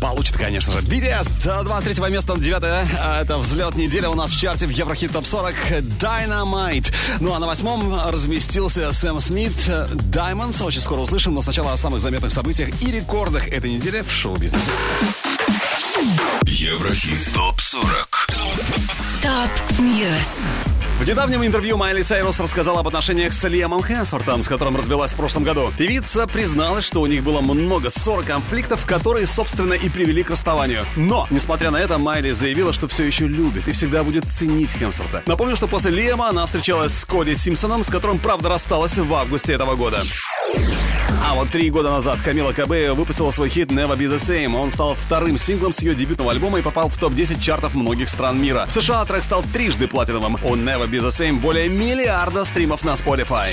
[0.00, 0.78] Получат, конечно же.
[0.78, 2.62] BTS с 23 места на 9
[3.20, 5.54] Это взлет недели у нас в чарте в Еврохит Топ 40
[6.00, 6.90] Dynamite.
[7.20, 10.64] Ну а на восьмом разместился Сэм Смит Diamonds.
[10.64, 14.70] Очень скоро услышим, но сначала о самых заметных событиях и рекордах этой недели в шоу-бизнесе.
[16.46, 18.06] Еврохит ТОП-40
[19.20, 20.51] Top News.
[21.02, 25.16] В недавнем интервью Майли Сайрус рассказала об отношениях с Лиамом Хэнсвортом, с которым развелась в
[25.16, 25.72] прошлом году.
[25.76, 30.86] Певица призналась, что у них было много ссор конфликтов, которые, собственно, и привели к расставанию.
[30.94, 35.24] Но, несмотря на это, Майли заявила, что все еще любит и всегда будет ценить Хэнсворта.
[35.26, 39.54] Напомню, что после Лиама она встречалась с Коди Симпсоном, с которым, правда, рассталась в августе
[39.54, 40.04] этого года.
[41.24, 44.56] А вот три года назад Камила Кабея выпустила свой хит Never Be The Same.
[44.58, 48.42] Он стал вторым синглом с ее дебютного альбома и попал в топ-10 чартов многих стран
[48.42, 48.66] мира.
[48.66, 50.34] В США трек стал трижды платиновым.
[50.42, 53.52] У Never Be The Same более миллиарда стримов на Spotify.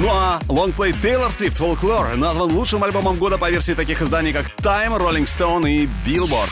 [0.00, 4.46] Ну а лонгплей Taylor Swift Folklore назван лучшим альбомом года по версии таких изданий, как
[4.58, 6.48] Time, Rolling Stone и Billboard.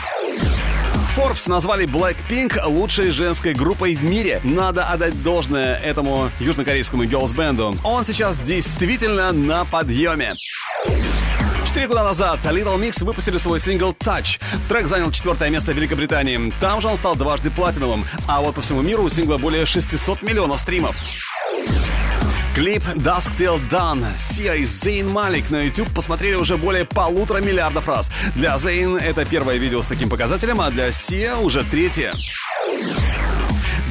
[1.29, 4.41] Forbes назвали Blackpink лучшей женской группой в мире.
[4.43, 7.77] Надо отдать должное этому южнокорейскому герлс-бенду.
[7.83, 10.33] Он сейчас действительно на подъеме.
[11.67, 14.39] Четыре года назад Little Mix выпустили свой сингл Touch.
[14.67, 16.51] Трек занял четвертое место в Великобритании.
[16.59, 18.05] Там же он стал дважды платиновым.
[18.27, 20.95] А вот по всему миру у сингла более 600 миллионов стримов.
[22.55, 27.87] Клип Dusk Till Dawn Сия и Зейн Малик на YouTube посмотрели уже более полутора миллиардов
[27.87, 28.11] раз.
[28.35, 32.11] Для Зейн это первое видео с таким показателем, а для Сия уже третье.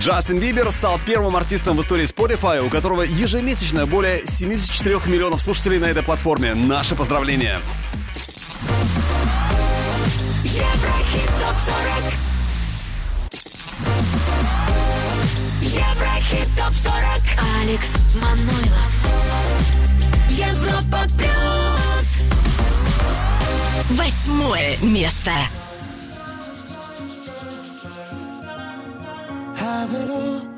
[0.01, 5.79] Джастин Бибер стал первым артистом в истории Spotify, у которого ежемесячно более 74 миллионов слушателей
[5.79, 6.55] на этой платформе.
[6.55, 7.61] Наши поздравления!
[10.45, 11.31] Еврохит
[16.29, 18.93] ТОП-40 Еврохит ТОП-40 Алекс Манойлов.
[20.29, 22.23] Европа Плюс.
[23.91, 25.31] Восьмое место.
[29.59, 30.58] Have it all,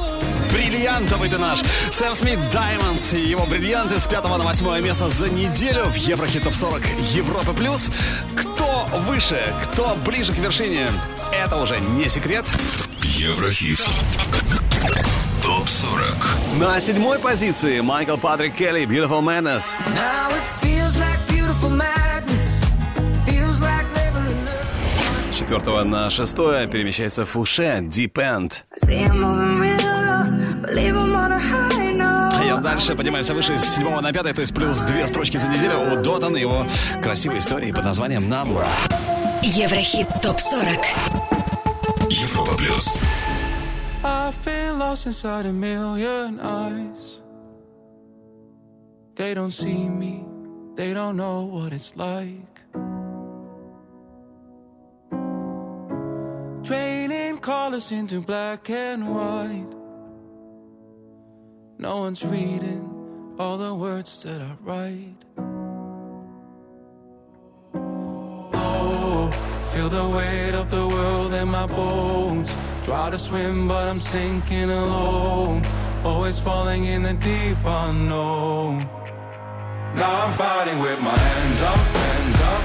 [0.61, 1.59] Бриллиантовый ты наш.
[1.89, 6.43] Сэм Смит Diamonds и его бриллианты с 5 на 8 место за неделю в Еврохит
[6.43, 6.83] Топ 40
[7.15, 7.89] Европы Плюс.
[8.35, 10.87] Кто выше, кто ближе к вершине,
[11.33, 12.45] это уже не секрет.
[13.01, 13.81] Еврохит.
[15.41, 16.15] Топ 40.
[16.59, 19.73] На седьмой позиции Майкл Патрик Келли Beautiful Madness.
[19.95, 22.61] Now it feels like beautiful madness.
[23.25, 25.33] Feels like never enough.
[25.33, 28.61] С четвертого на шестое перемещается Фуше Deep End.
[30.71, 35.93] И дальше поднимаемся выше с седьмого на пятое, то есть плюс две строчки за неделю
[35.93, 36.65] у Дотан и его
[37.01, 38.65] красивой истории под названием Number.
[39.41, 40.67] Еврохит ТОП 40.
[42.09, 42.99] Европа Плюс.
[44.03, 47.19] I've been lost inside a million eyes.
[49.15, 50.23] They don't see me,
[50.75, 52.47] they don't know what it's like.
[56.63, 59.80] Draining colors into black and white.
[61.81, 65.25] No one's reading all the words that I write.
[68.53, 69.31] Oh,
[69.73, 72.53] feel the weight of the world in my bones.
[72.83, 75.63] Try to swim, but I'm sinking alone.
[76.03, 78.77] Always falling in the deep unknown.
[79.95, 82.61] Now I'm fighting with my hands up, hands up.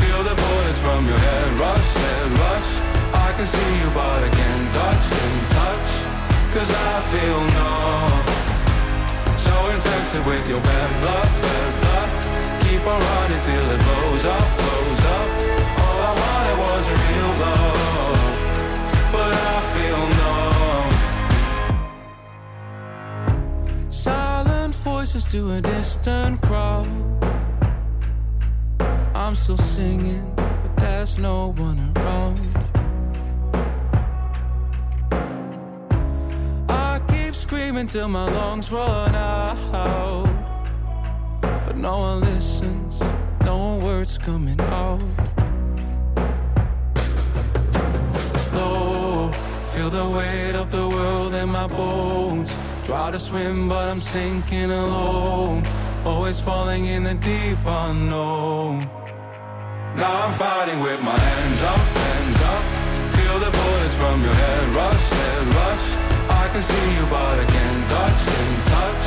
[0.00, 2.72] Feel the bullets from your head rush, head rush.
[3.14, 5.92] I can see you, but I can't touch, can't touch.
[6.52, 8.35] Cause I feel numb.
[9.46, 12.10] So infected with your bad blood, bad blood.
[12.64, 15.28] Keep on running till it blows up, blows up.
[15.82, 18.20] All I wanted was a real love.
[19.14, 20.90] But I feel numb.
[23.90, 26.88] Silent voices to a distant crowd.
[29.14, 32.65] I'm still singing, but there's no one around.
[37.46, 40.26] Screaming till my lungs run out.
[41.40, 43.00] But no one listens,
[43.44, 45.00] no words coming out.
[48.52, 49.30] Low,
[49.68, 52.52] feel the weight of the world in my bones.
[52.82, 55.62] Try to swim, but I'm sinking alone.
[56.04, 58.80] Always falling in the deep unknown.
[59.94, 62.62] Now I'm fighting with my hands up, hands up.
[63.14, 66.15] Feel the bullets from your head rush, head rush.
[66.28, 69.06] I can see you, but I can't touch, can't touch.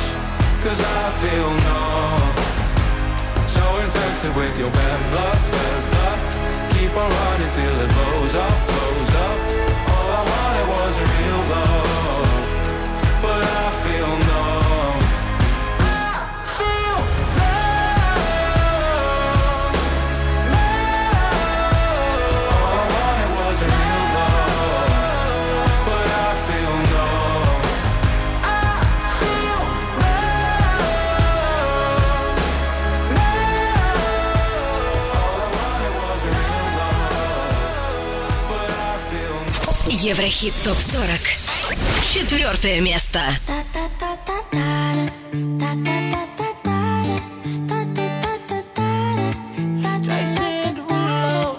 [0.64, 2.32] Cause I feel numb.
[3.48, 6.18] So infected with your bad blood, bad blood.
[6.76, 7.79] Keep on running till
[40.29, 41.19] Еврохит ТОП 40.
[42.13, 43.19] Четвертое место.
[50.03, 51.57] Jason Derulo.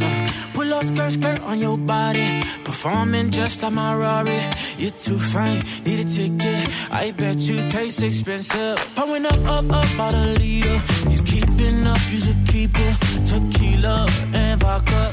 [0.00, 2.42] Uh, Pull up skirt, skirt on your body.
[2.64, 4.40] Performing just like my Rari.
[4.78, 6.70] You're too fine, need a ticket.
[6.90, 8.78] I bet you taste expensive.
[8.96, 10.80] Pouring up, up, up out a leader.
[11.12, 12.96] If you keeping up, you should keep it.
[13.26, 15.12] Tequila and vodka.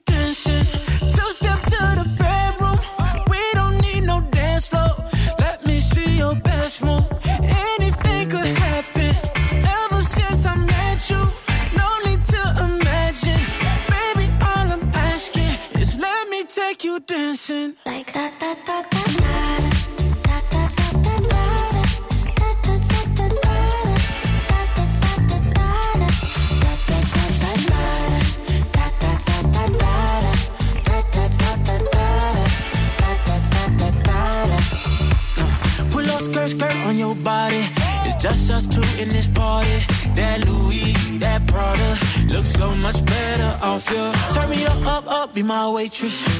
[45.91, 46.30] waitress.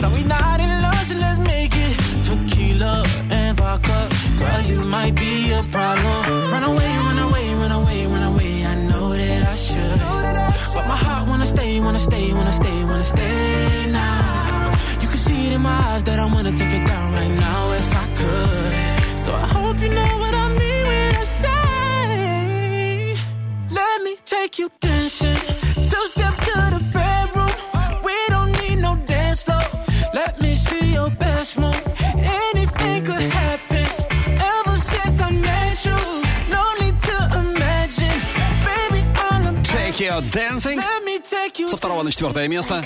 [42.22, 42.85] четвертое место.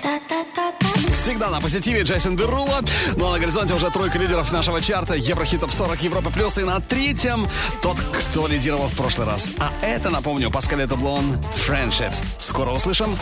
[1.12, 2.80] Всегда на позитиве Джейсон Дерула.
[3.18, 5.16] Ну а на горизонте уже тройка лидеров нашего чарта.
[5.16, 6.58] Еврохит топ 40 Европа плюс.
[6.58, 7.46] И на третьем
[7.82, 9.52] тот, кто лидировал в прошлый раз.
[9.60, 11.38] А это, напомню, Паскале Таблон
[11.68, 12.24] Friendships.
[12.40, 13.14] Скоро услышим.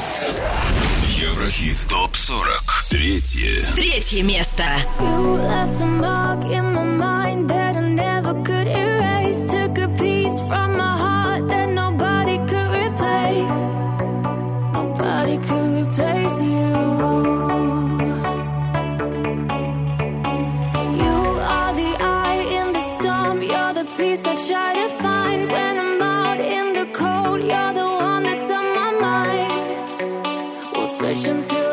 [1.17, 2.61] Еврохит топ 40.
[2.91, 3.65] Третье.
[3.75, 4.65] Третье место.
[31.19, 31.72] searching to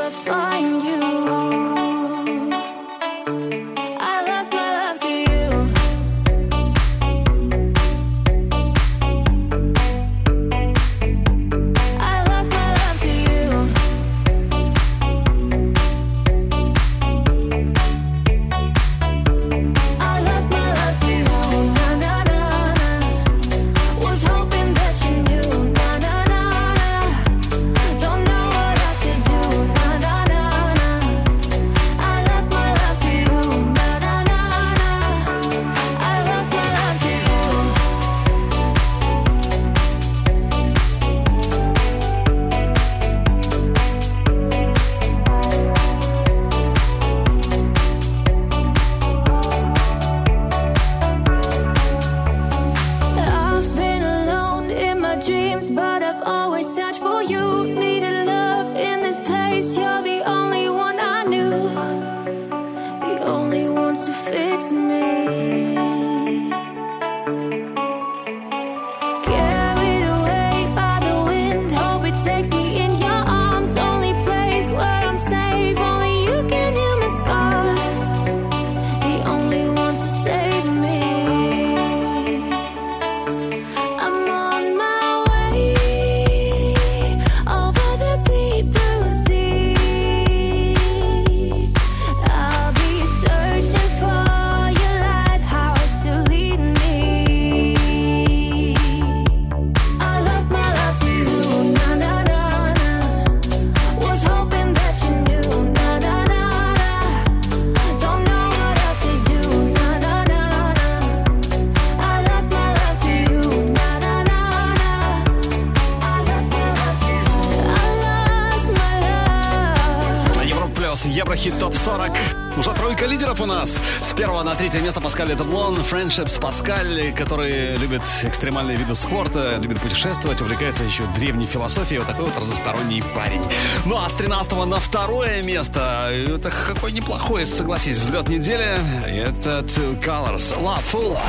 [125.90, 131.98] Friendships Паскаль, который любит экстремальные виды спорта, любит путешествовать, увлекается еще древней философией.
[131.98, 133.42] Вот такой вот разносторонний парень.
[133.86, 136.08] Ну а с 13 на второе место.
[136.12, 138.68] Это какой неплохой, согласись, взлет недели.
[139.04, 139.66] Этот
[140.04, 141.20] Colors La Fula.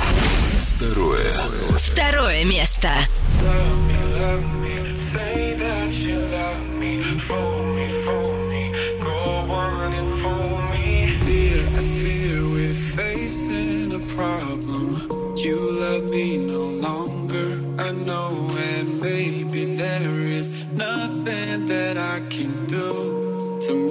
[0.59, 1.33] Второе.
[1.79, 2.89] Второе место.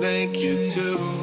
[0.00, 1.19] Thank you too.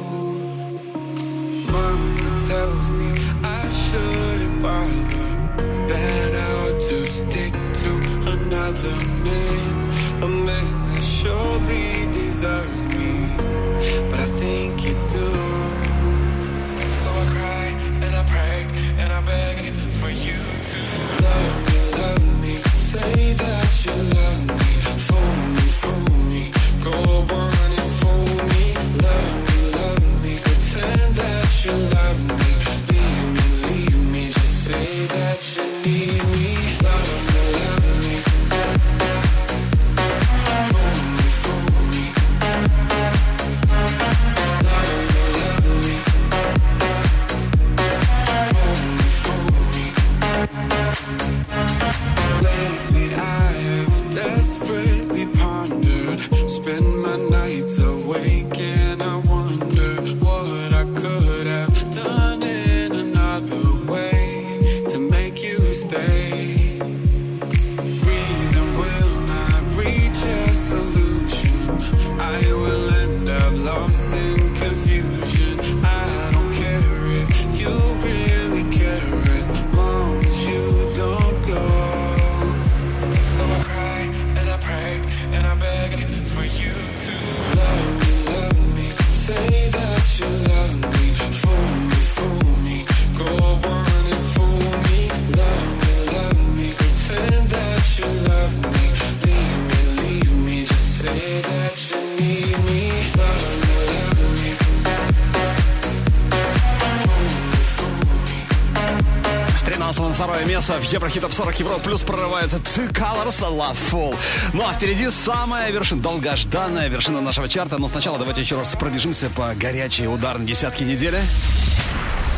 [110.92, 114.16] Еврохит Топ 40 Евро плюс прорывается Two Colors Love Full.
[114.54, 117.76] Ну а впереди самая вершина, долгожданная вершина нашего чарта.
[117.78, 121.18] Но сначала давайте еще раз пробежимся по горячей ударной десятке недели.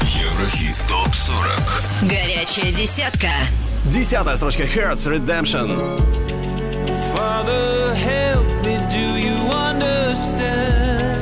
[0.03, 3.29] Еврохит ТОП-40 Горячая десятка.
[3.87, 6.21] Десятая строчка Hearts Redemption.
[7.15, 11.21] Father, help me, do you understand?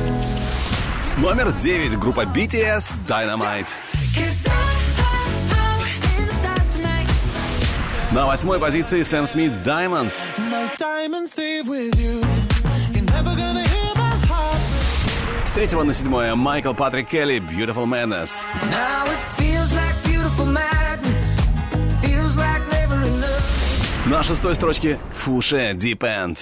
[1.17, 3.75] Номер 9 группа BTS Dynamite.
[8.11, 10.19] На восьмой позиции Сэм Смит Diamonds.
[15.45, 18.47] С третьего на седьмое Майкл Патрик Келли Beautiful Madness.
[18.71, 21.37] Now it feels like beautiful madness.
[22.01, 24.07] Feels like never enough.
[24.07, 26.39] На шестой строчке Фуше Deep End.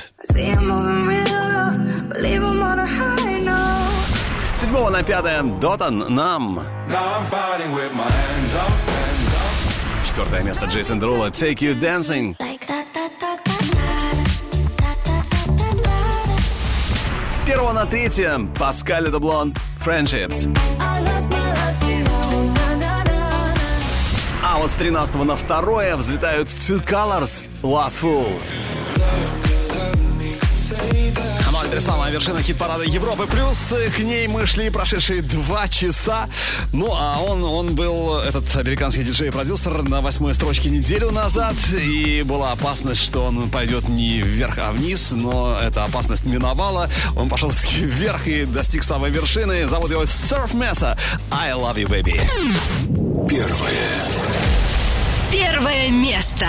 [4.56, 6.62] Седьмого на пятое Дотан Нам.
[6.88, 7.26] Now I'm
[10.18, 12.36] Четвертое место Джейсон Дерула Take You Dancing.
[17.30, 19.54] С первого на третье Паскаль Дублон
[19.86, 20.52] Friendships.
[24.44, 28.42] А вот с 13 на второе взлетают Two Colors Love Fool.
[31.72, 33.28] Это самая вершина хит-парада Европы.
[33.28, 36.30] Плюс к ней мы шли прошедшие два часа.
[36.72, 41.56] Ну, а он, он был, этот американский диджей-продюсер, на восьмой строчке неделю назад.
[41.74, 45.12] И была опасность, что он пойдет не вверх, а вниз.
[45.12, 46.90] Но эта опасность миновала.
[47.16, 49.68] Он пошел вверх и достиг самой вершины.
[49.68, 50.98] Зовут его Surf Mesa.
[51.32, 52.20] I love you, baby.
[53.28, 54.28] Первое
[55.32, 56.48] Первое место.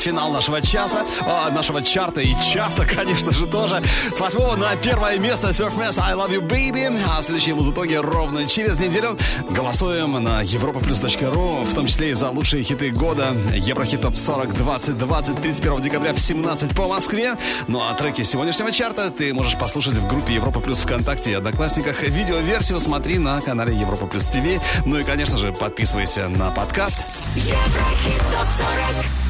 [0.00, 3.82] Финал нашего часа, а, нашего чарта и часа, конечно же, тоже.
[4.14, 6.98] С восьмого на первое место Surf Mess I Love You Baby.
[7.06, 9.18] А следующие музытоги ровно через неделю
[9.50, 13.34] голосуем на europaplus.ru, в том числе и за лучшие хиты года.
[13.54, 17.36] Еврохит Топ 40 2020 31 декабря в 17 по Москве.
[17.68, 22.02] Ну а треки сегодняшнего чарта ты можешь послушать в группе Европа Плюс ВКонтакте и Одноклассниках.
[22.02, 24.60] Видеоверсию смотри на канале Европа Плюс ТВ.
[24.86, 26.98] Ну и, конечно же, подписывайся на подкаст.
[27.36, 28.48] Еврохит топ
[28.96, 29.29] 40